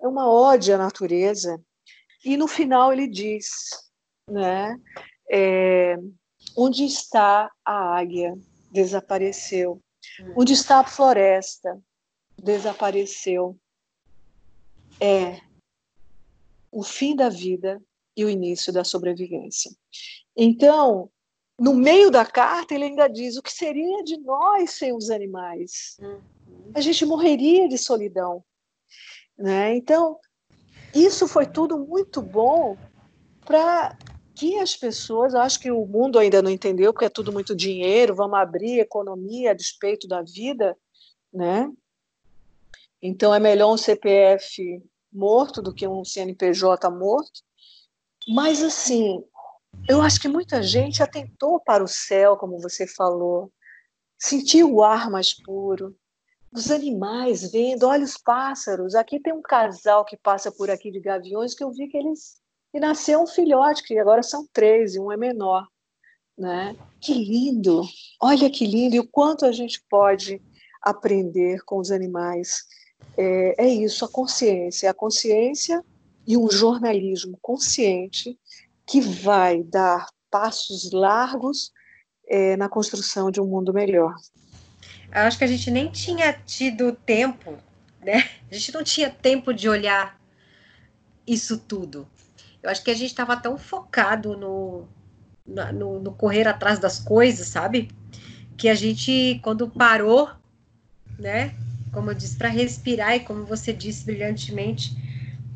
[0.00, 1.60] é uma ode à natureza,
[2.24, 3.48] e no final ele diz,
[4.30, 4.78] né,
[5.30, 5.96] é,
[6.56, 8.34] onde está a águia?
[8.70, 9.80] Desapareceu.
[10.36, 11.80] Onde está a floresta?
[12.42, 13.58] Desapareceu.
[15.00, 15.40] É
[16.70, 17.82] o fim da vida
[18.16, 19.70] e o início da sobrevivência.
[20.36, 21.10] Então,
[21.58, 25.98] no meio da carta, ele ainda diz: o que seria de nós sem os animais?
[26.74, 28.44] A gente morreria de solidão.
[29.36, 29.76] Né?
[29.76, 30.18] Então,
[30.94, 32.76] isso foi tudo muito bom
[33.44, 33.96] para
[34.42, 38.12] que as pessoas, acho que o mundo ainda não entendeu, porque é tudo muito dinheiro,
[38.12, 40.76] vamos abrir economia a despeito da vida,
[41.32, 41.70] né?
[43.00, 44.82] Então é melhor um CPF
[45.12, 47.40] morto do que um CNPJ morto.
[48.34, 49.22] Mas assim,
[49.88, 53.52] eu acho que muita gente atentou para o céu, como você falou,
[54.18, 55.96] sentiu o ar mais puro,
[56.52, 58.96] os animais vendo, olha os pássaros.
[58.96, 62.41] Aqui tem um casal que passa por aqui de gaviões que eu vi que eles
[62.72, 65.66] e nasceu um filhote, que agora são três, e um é menor.
[66.36, 66.76] Né?
[67.00, 67.82] Que lindo!
[68.20, 68.96] Olha que lindo!
[68.96, 70.40] E o quanto a gente pode
[70.80, 72.64] aprender com os animais.
[73.16, 74.90] É, é isso, a consciência.
[74.90, 75.84] A consciência
[76.26, 78.38] e um jornalismo consciente
[78.86, 81.72] que vai dar passos largos
[82.26, 84.14] é, na construção de um mundo melhor.
[85.10, 87.58] Acho que a gente nem tinha tido tempo,
[88.00, 88.30] né?
[88.50, 90.18] A gente não tinha tempo de olhar
[91.26, 92.08] isso tudo.
[92.62, 94.86] Eu acho que a gente estava tão focado no,
[95.46, 97.90] no, no, correr atrás das coisas, sabe?
[98.56, 100.30] Que a gente, quando parou,
[101.18, 101.54] né?
[101.92, 104.96] Como eu disse, para respirar, e como você disse brilhantemente,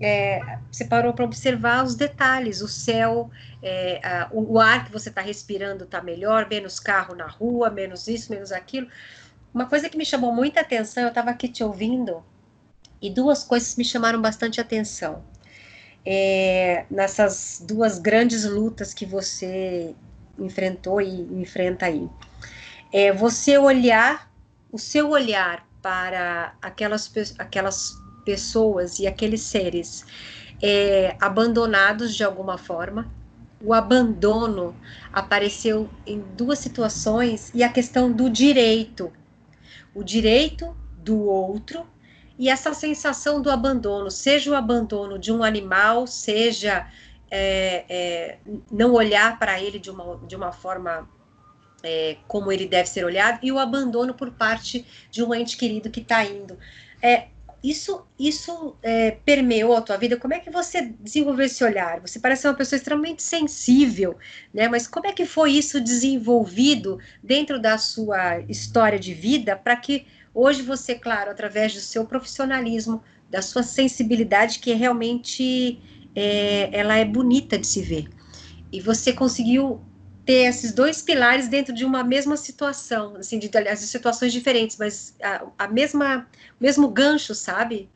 [0.00, 3.30] é, você parou para observar os detalhes, o céu,
[3.62, 7.70] é, a, o, o, ar que você está respirando está melhor, menos carro na rua,
[7.70, 8.88] menos isso, menos aquilo.
[9.54, 12.22] Uma coisa que me chamou muita atenção, eu estava aqui te ouvindo,
[13.00, 15.22] e duas coisas me chamaram bastante atenção
[16.06, 19.92] é, nessas duas grandes lutas que você
[20.38, 22.08] enfrentou e enfrenta aí.
[22.92, 24.30] É você olhar,
[24.70, 30.04] o seu olhar para aquelas, aquelas pessoas e aqueles seres
[30.62, 33.10] é, abandonados de alguma forma.
[33.60, 34.76] O abandono
[35.12, 39.12] apareceu em duas situações e a questão do direito.
[39.94, 41.86] O direito do outro
[42.38, 46.86] e essa sensação do abandono, seja o abandono de um animal, seja
[47.30, 48.38] é, é,
[48.70, 51.08] não olhar para ele de uma, de uma forma
[51.82, 55.90] é, como ele deve ser olhado, e o abandono por parte de um ente querido
[55.90, 56.58] que está indo.
[57.02, 57.28] É,
[57.62, 60.16] isso isso é, permeou a tua vida?
[60.16, 62.00] Como é que você desenvolveu esse olhar?
[62.00, 64.16] Você parece uma pessoa extremamente sensível,
[64.52, 64.68] né?
[64.68, 70.06] Mas como é que foi isso desenvolvido dentro da sua história de vida para que
[70.36, 75.80] hoje você, claro, através do seu profissionalismo, da sua sensibilidade, que é realmente
[76.14, 78.08] é, ela é bonita de se ver,
[78.70, 79.80] e você conseguiu
[80.26, 84.76] ter esses dois pilares dentro de uma mesma situação, assim, de, aliás, de situações diferentes,
[84.76, 86.28] mas a, a mesma,
[86.60, 87.88] o mesmo gancho, sabe?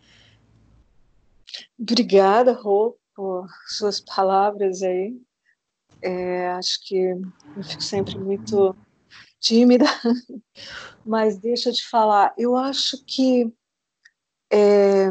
[1.78, 5.20] Obrigada, Rô, por suas palavras aí.
[6.02, 8.74] É, acho que eu fico sempre muito
[9.40, 9.86] tímida,
[11.04, 13.50] mas deixa eu te falar, eu acho que
[14.52, 15.08] é,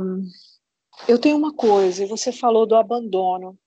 [1.07, 3.57] eu tenho uma coisa, você falou do abandono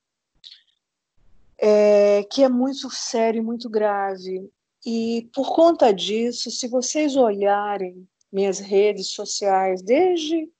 [1.58, 4.50] é, que é muito sério e muito grave.
[4.84, 10.50] E por conta disso, se vocês olharem minhas redes sociais desde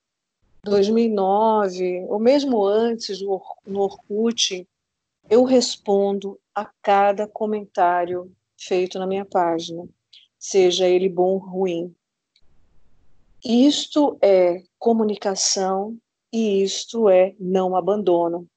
[0.63, 4.69] 2009, ou mesmo antes no Orkut,
[5.29, 8.31] eu respondo a cada comentário
[8.67, 9.89] feito na minha página,
[10.39, 11.95] seja ele bom ou ruim.
[13.45, 15.99] Isto é comunicação
[16.33, 18.49] e isto é não abandono.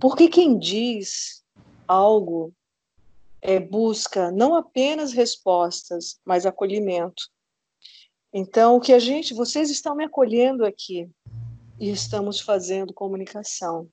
[0.00, 1.42] Porque quem diz
[1.86, 2.54] algo
[3.40, 7.24] é, busca não apenas respostas, mas acolhimento.
[8.32, 11.10] Então, o que a gente, vocês estão me acolhendo aqui
[11.78, 13.88] e estamos fazendo comunicação.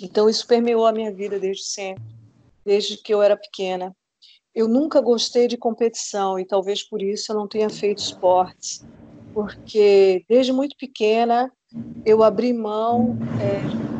[0.00, 2.02] Então, isso permeou a minha vida desde sempre,
[2.64, 3.94] desde que eu era pequena.
[4.54, 8.84] Eu nunca gostei de competição e talvez por isso eu não tenha feito esportes,
[9.32, 11.52] porque desde muito pequena
[12.04, 13.90] eu abri mão é,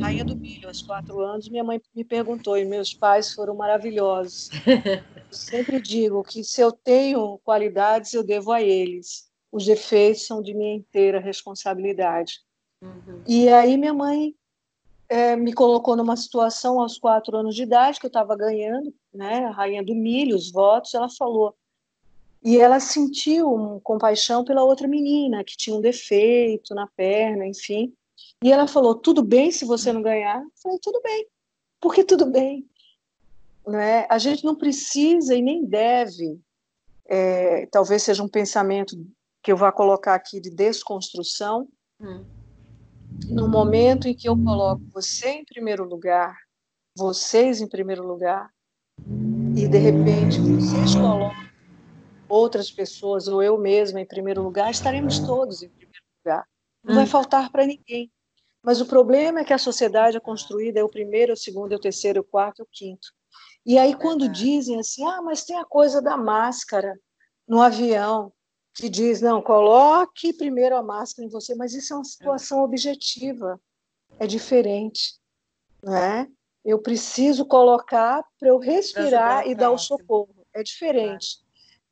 [0.00, 4.48] Rainha do Milho, aos quatro anos, minha mãe me perguntou, e meus pais foram maravilhosos.
[5.30, 9.28] sempre digo que se eu tenho qualidades, eu devo a eles.
[9.52, 12.40] Os defeitos são de minha inteira responsabilidade.
[12.82, 13.22] Uhum.
[13.26, 14.34] E aí minha mãe
[15.10, 19.44] é, me colocou numa situação aos quatro anos de idade, que eu estava ganhando, né,
[19.44, 21.52] a Rainha do Milho, os votos, ela falou,
[22.40, 27.92] e ela sentiu um compaixão pela outra menina que tinha um defeito na perna, enfim.
[28.42, 30.40] E ela falou: tudo bem se você não ganhar?
[30.40, 31.26] Eu falei: tudo bem,
[31.78, 32.66] porque tudo bem.
[33.66, 34.06] Né?
[34.08, 36.40] A gente não precisa e nem deve,
[37.06, 38.96] é, talvez seja um pensamento
[39.42, 41.68] que eu vá colocar aqui de desconstrução,
[42.00, 42.24] hum.
[43.28, 46.36] No momento em que eu coloco você em primeiro lugar,
[46.96, 48.50] vocês em primeiro lugar,
[49.56, 51.50] e de repente vocês colocam
[52.28, 56.46] outras pessoas ou eu mesma em primeiro lugar, estaremos todos em primeiro lugar.
[56.84, 56.96] Não hum.
[56.96, 58.10] vai faltar para ninguém.
[58.62, 61.80] Mas o problema é que a sociedade é construída é o primeiro, o segundo, o
[61.80, 63.08] terceiro, o quarto, o quinto.
[63.64, 66.98] E aí quando dizem assim, ah, mas tem a coisa da máscara
[67.48, 68.32] no avião,
[68.74, 73.60] que diz, não, coloque primeiro a máscara em você, mas isso é uma situação objetiva,
[74.18, 75.18] é diferente,
[75.82, 76.28] né?
[76.64, 81.38] Eu preciso colocar para eu respirar e dar o socorro, é diferente.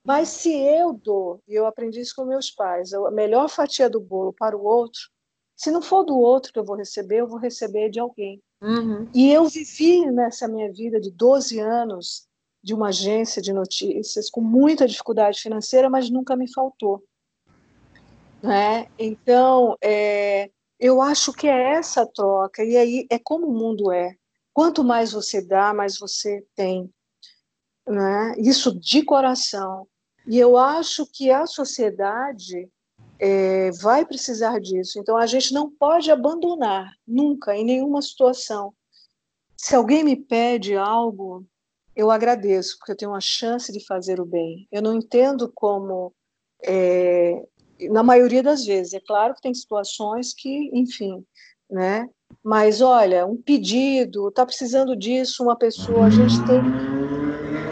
[0.05, 4.01] Mas se eu dou, e eu aprendi isso com meus pais, a melhor fatia do
[4.01, 5.01] bolo para o outro,
[5.57, 8.41] se não for do outro que eu vou receber, eu vou receber de alguém.
[8.63, 9.09] Uhum.
[9.13, 12.28] E eu vivi nessa minha vida de 12 anos
[12.63, 17.03] de uma agência de notícias com muita dificuldade financeira, mas nunca me faltou.
[18.43, 18.87] Né?
[18.99, 24.15] Então, é, eu acho que é essa troca, e aí é como o mundo é.
[24.53, 26.91] Quanto mais você dá, mais você tem.
[27.87, 28.35] Né?
[28.39, 29.87] Isso de coração.
[30.27, 32.69] E eu acho que a sociedade
[33.19, 34.99] é, vai precisar disso.
[34.99, 38.75] Então, a gente não pode abandonar nunca, em nenhuma situação.
[39.57, 41.45] Se alguém me pede algo,
[41.99, 44.69] eu agradeço, porque eu tenho uma chance de fazer o bem.
[44.71, 46.15] Eu não entendo como,
[46.65, 47.45] é,
[47.91, 51.27] na maioria das vezes, é claro que tem situações que, enfim,
[51.69, 52.09] né?
[52.41, 56.73] Mas olha, um pedido, está precisando disso, uma pessoa, a gente tem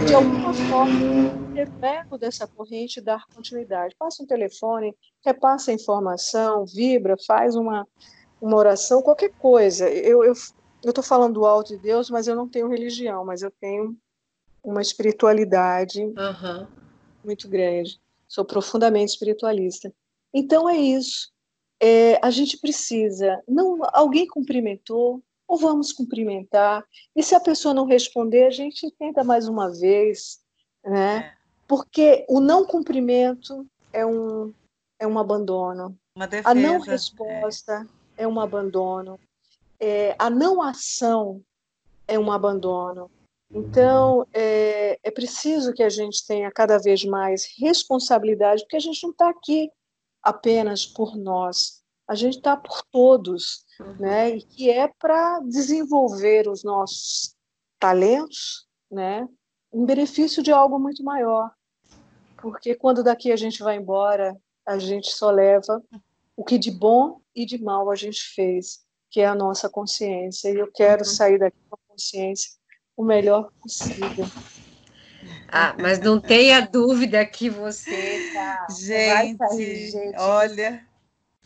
[0.05, 1.07] de alguma forma
[1.55, 3.95] reverbo dessa corrente dar continuidade.
[3.97, 4.93] Passa um telefone,
[5.25, 7.87] repassa a informação, vibra, faz uma,
[8.41, 9.89] uma oração, qualquer coisa.
[9.89, 10.45] Eu estou
[10.83, 13.97] eu, eu falando do alto de Deus, mas eu não tenho religião, mas eu tenho
[14.67, 16.67] uma espiritualidade Uhum.
[17.25, 18.01] muito grande.
[18.29, 19.93] Sou profundamente espiritualista.
[20.35, 21.31] Então é isso.
[21.81, 23.41] É, a gente precisa.
[23.47, 26.85] Não, alguém cumprimentou, ou vamos cumprimentar.
[27.15, 30.41] E se a pessoa não responder, a gente tenta mais uma vez,
[30.85, 31.19] né?
[31.19, 31.37] É.
[31.69, 34.53] Porque o não cumprimento é um,
[34.99, 35.97] é um abandono.
[36.17, 36.49] Defesa.
[36.49, 37.87] A não resposta
[38.17, 39.19] é, um abandono.
[39.79, 41.43] É, a não ação
[42.09, 43.11] é um abandono.
[43.51, 49.03] Então, é, é preciso que a gente tenha cada vez mais responsabilidade, porque a gente
[49.03, 49.71] não está aqui
[50.23, 53.97] apenas por nós, a gente está por todos, Uhum.
[54.01, 54.31] né?
[54.37, 57.35] E que é para desenvolver os nossos
[57.79, 59.29] talentos, né?
[59.73, 61.51] Em benefício de algo muito maior.
[62.41, 64.35] Porque quando daqui a gente vai embora,
[64.67, 65.83] a gente só leva
[66.37, 68.81] o que de bom e de mal a gente fez,
[69.11, 70.49] que é a nossa consciência.
[70.51, 71.05] E eu quero Uhum.
[71.11, 72.51] sair daqui com a consciência
[72.97, 74.25] o melhor possível.
[75.49, 78.67] Ah, mas não tenha dúvida que você tá.
[78.69, 80.17] vai Gente, sair, gente.
[80.19, 80.87] olha,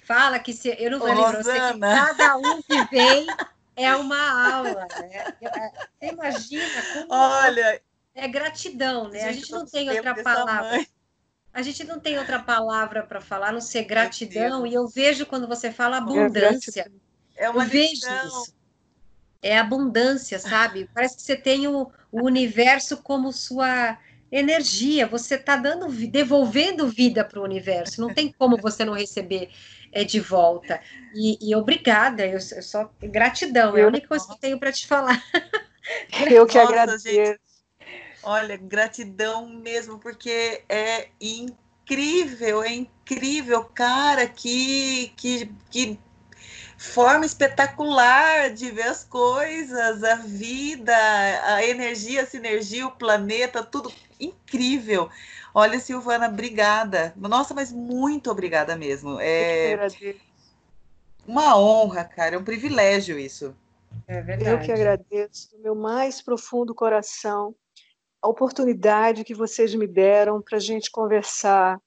[0.02, 1.94] Fala que se eu não Ô, falei pra você que Rosana.
[1.96, 3.26] cada um que vem
[3.76, 5.24] é uma aula, né?
[6.00, 7.80] Você imagina como olha.
[8.14, 9.24] é gratidão, né?
[9.24, 10.86] A gente eu não tem outra palavra.
[11.52, 14.66] A gente não tem outra palavra para falar, a não ser gratidão.
[14.66, 16.90] E eu vejo quando você fala abundância.
[17.36, 18.26] É Eu uma vejo lição.
[18.26, 18.59] isso.
[19.42, 20.88] É abundância, sabe?
[20.94, 23.98] Parece que você tem o, o universo como sua
[24.30, 25.06] energia.
[25.06, 28.00] Você está dando, devolvendo vida para o universo.
[28.00, 29.50] Não tem como você não receber
[29.92, 30.80] é, de volta.
[31.14, 32.26] E, e obrigada.
[32.26, 33.76] Eu, eu só gratidão.
[33.76, 35.22] É a única coisa que eu tenho para te falar.
[36.30, 37.08] Eu que Nossa, agradeço.
[37.08, 37.40] gente.
[38.22, 45.98] Olha, gratidão mesmo, porque é incrível, é incrível, cara, que, que, que
[46.80, 50.96] forma espetacular de ver as coisas, a vida,
[51.44, 55.10] a energia, a sinergia, o planeta, tudo incrível.
[55.52, 57.12] Olha, Silvana, obrigada.
[57.16, 59.10] Nossa, mas muito obrigada mesmo.
[59.10, 60.20] Eu que É agradeço.
[61.28, 63.54] uma honra, cara, é um privilégio isso.
[64.08, 67.54] É Eu que agradeço do meu mais profundo coração
[68.22, 71.78] a oportunidade que vocês me deram para a gente conversar,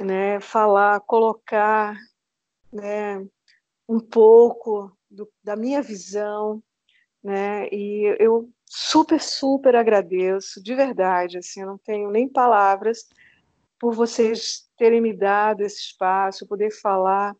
[0.00, 1.94] né, falar, colocar,
[2.72, 3.22] né,
[3.88, 6.62] um pouco do- da minha visão,
[7.22, 13.06] né, e eu super, super agradeço, de verdade, assim, eu não tenho nem palavras
[13.78, 17.34] por vocês terem me dado esse espaço, poder falar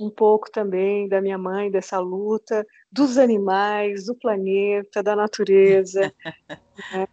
[0.00, 6.12] um pouco também da minha mãe, dessa luta, dos animais, do planeta, da natureza.
[6.92, 7.06] né?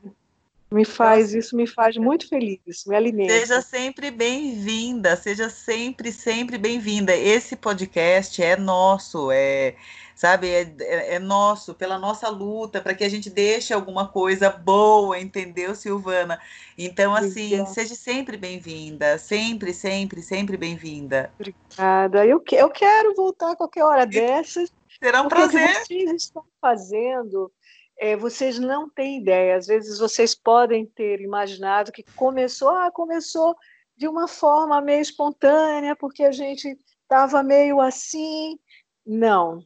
[0.72, 3.34] Me faz, isso me faz muito feliz, me alimenta.
[3.34, 7.16] Seja sempre bem-vinda, seja sempre, sempre bem-vinda.
[7.16, 9.76] Esse podcast é nosso, é,
[10.14, 14.52] sabe, é, é- é nosso, pela nossa luta, para que a gente deixe alguma coisa
[14.52, 16.40] boa, entendeu, Silvana?
[16.78, 17.70] Então, assim, Obrigada.
[17.72, 21.34] seja sempre bem-vinda, sempre, sempre, sempre bem-vinda.
[21.40, 22.28] Obrigada.
[22.28, 25.84] Eu, que- eu quero voltar a qualquer hora dessas, Será um porque o que prazer.
[25.86, 27.52] vocês estão fazendo,
[28.00, 29.58] é, vocês não têm ideia.
[29.58, 33.56] Às vezes vocês podem ter imaginado que começou, ah, começou
[33.98, 38.58] de uma forma meio espontânea, porque a gente estava meio assim.
[39.06, 39.62] Não.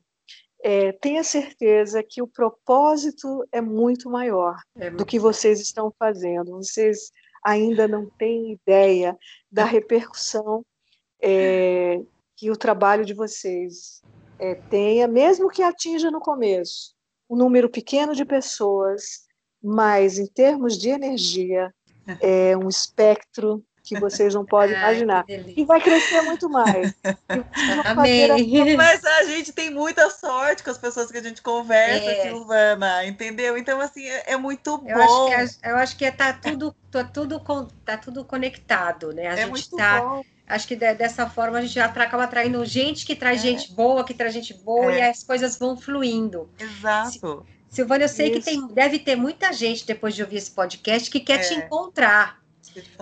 [0.63, 6.53] É, tenha certeza que o propósito é muito maior É do que vocês estão fazendo.
[6.53, 7.11] Vocês
[7.43, 9.15] ainda não têm ideia
[9.51, 10.65] da repercussão
[11.21, 12.01] é,
[12.35, 14.01] que o trabalho de vocês
[14.39, 16.92] é, tenha, mesmo que atinja no começo
[17.33, 19.23] um número pequeno de pessoas,
[19.61, 21.73] mas em termos de energia,
[22.21, 25.25] é um espectro que vocês não podem Ai, imaginar.
[25.25, 25.61] delícia.
[25.61, 26.93] E vai crescer muito mais.
[27.95, 28.77] Fazer a- Amém.
[28.77, 32.21] Mas a gente tem muita sorte com as pessoas que a gente conversa, É.
[32.21, 33.57] Silvana, entendeu?
[33.57, 35.25] Então, assim, é, é muito Eu acho bom.
[35.27, 37.39] que, é- eu acho que tá tudo, tá tudo,
[37.83, 39.27] tá tudo conectado, né?
[39.27, 40.23] A É gente muito tá, bom.
[40.47, 43.49] Acho que de- dessa forma a gente já acaba atraindo gente que traz É.
[43.49, 44.99] gente boa, que traz gente boa, É.
[44.99, 46.49] e as coisas vão fluindo.
[46.59, 47.45] Exato.
[47.69, 48.45] Silvana, eu sei que Isso.
[48.49, 51.57] tem, deve ter muita gente depois de ouvir esse podcast que quer te É.
[51.65, 52.42] encontrar.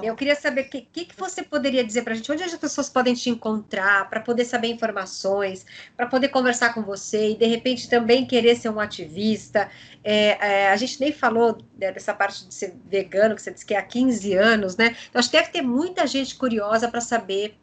[0.01, 2.55] Eu queria saber o que, que, que você poderia dizer para a gente, onde as
[2.55, 5.65] pessoas podem te encontrar, para poder saber informações,
[5.95, 9.69] para poder conversar com você e de repente também querer ser um ativista.
[10.03, 13.65] É, é, a gente nem falou né, dessa parte de ser vegano, que você disse
[13.65, 14.95] que é há 15 anos, né?
[15.09, 17.55] Então, acho que deve ter muita gente curiosa para saber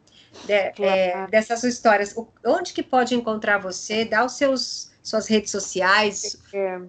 [0.43, 2.15] né, é, dessas suas histórias.
[2.15, 4.05] O- onde que pode encontrar você?
[4.05, 6.37] Dá os seus suas redes sociais.
[6.53, 6.79] É,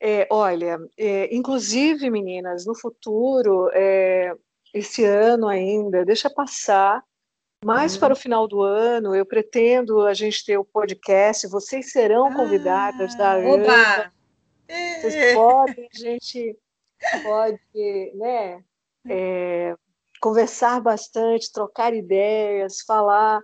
[0.00, 4.32] é, olha, é, inclusive, meninas, no futuro, é,
[4.72, 7.02] esse ano ainda, deixa passar,
[7.64, 8.00] mais Uhum.
[8.00, 13.14] para o final do ano, eu pretendo a gente ter o podcast, vocês serão convidadas
[13.16, 14.12] da Ah, Ana, Oba!
[15.02, 16.56] vocês podem, a gente
[17.22, 18.62] pode né,
[19.08, 19.74] é,
[20.20, 23.40] conversar bastante, trocar ideias, falar.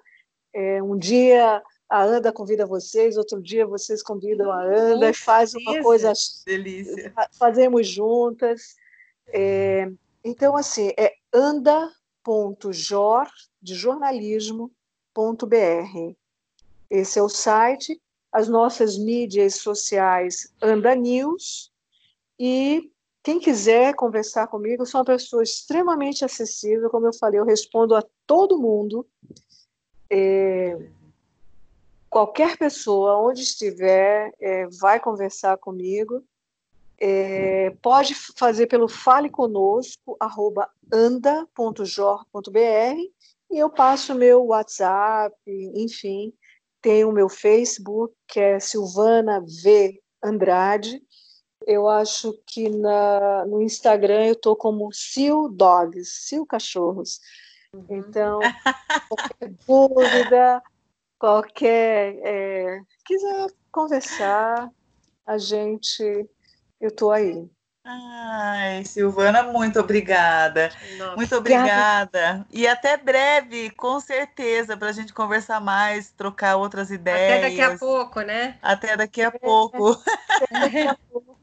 [0.54, 5.82] É, um dia a Anda convida vocês, outro dia vocês convidam a Anda, faz uma
[5.82, 6.12] coisa.
[6.46, 7.12] Delícia.
[7.38, 8.74] Fazemos juntas.
[9.28, 9.90] É,
[10.26, 13.28] então, assim, é anda.jor
[13.62, 14.70] de jornalismo.br.
[16.90, 18.02] Esse é o site,
[18.32, 21.72] as nossas mídias sociais Anda News
[22.38, 22.90] e
[23.22, 27.94] quem quiser conversar comigo, eu sou uma pessoa extremamente acessível, como eu falei, eu respondo
[27.94, 29.06] a todo mundo.
[30.10, 30.90] É,
[32.10, 36.24] qualquer pessoa, onde estiver, é, vai conversar comigo.
[36.98, 42.56] É, pode fazer pelo fale conosco, arroba anda.jor.br
[43.50, 45.36] e eu passo meu WhatsApp,
[45.74, 46.32] enfim,
[46.80, 50.00] tenho o meu Facebook, que é Silvana V.
[50.22, 51.00] Andrade.
[51.66, 57.20] Eu acho que na, no Instagram eu estou como Sil Dogs, Sil Cachorros.
[57.72, 57.86] Uhum.
[57.90, 58.40] Então,
[59.08, 60.62] qualquer dúvida,
[61.18, 62.18] qualquer.
[62.22, 64.70] É, quiser conversar,
[65.26, 66.28] a gente.
[66.80, 67.48] Eu estou aí.
[67.88, 70.70] Ai, Silvana, muito obrigada.
[70.98, 72.44] Nossa, muito obrigada.
[72.50, 77.38] E até breve, com certeza, para a gente conversar mais, trocar outras ideias.
[77.38, 78.58] Até daqui a pouco, né?
[78.60, 80.02] Até daqui a pouco.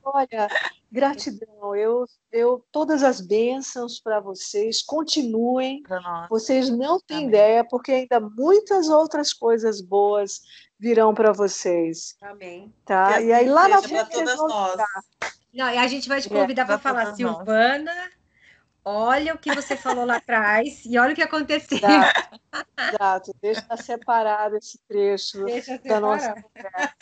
[0.04, 0.50] Olha,
[0.92, 1.74] gratidão.
[1.78, 4.82] Eu, eu todas as bênçãos para vocês.
[4.82, 5.82] Continuem.
[6.30, 7.30] Vocês não têm Amém.
[7.30, 10.42] ideia, porque ainda muitas outras coisas boas
[10.84, 12.18] virão para vocês.
[12.22, 12.74] Amém.
[12.84, 13.22] Tá?
[13.22, 14.76] e aí lá na frente todas nós.
[15.54, 18.12] Não, e a gente vai te é, convidar é, para falar, Silvana,
[18.84, 21.78] olha o que você falou lá atrás e olha o que aconteceu.
[21.78, 22.38] Exato,
[22.78, 23.36] exato.
[23.42, 26.96] deixa separado esse trecho deixa da nossa conversa.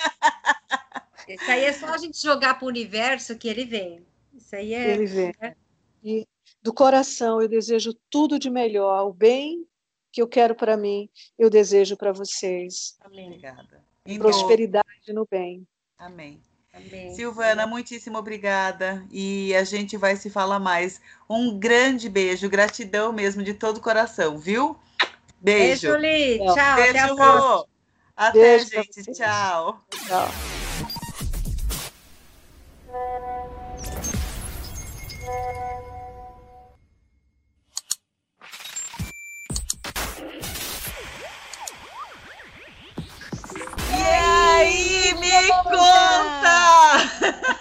[1.28, 4.06] Isso aí é só a gente jogar para o universo que ele vem.
[4.32, 4.92] Isso aí é.
[4.92, 5.34] Ele vem.
[5.42, 5.56] Né?
[6.04, 6.28] E
[6.62, 9.66] do coração eu desejo tudo de melhor, o bem
[10.12, 12.97] que eu quero para mim, eu desejo para vocês.
[13.01, 13.28] Amém.
[13.28, 13.84] Obrigada.
[14.20, 15.66] Prosperidade no bem.
[15.97, 16.41] Amém.
[16.74, 17.14] Amém.
[17.14, 21.01] Silvana, muitíssimo obrigada e a gente vai se falar mais.
[21.30, 24.78] Um grande beijo, gratidão mesmo de todo o coração, viu?
[25.39, 25.91] Beijo.
[25.91, 26.38] Beijo, Li.
[26.38, 26.76] Tchau.
[26.76, 27.66] Beijo, até a próxima.
[28.16, 29.14] Até, beijo gente.
[29.14, 29.84] Tchau.
[30.07, 30.71] Tchau.
[45.32, 45.72] Conta!
[47.22, 47.58] conta!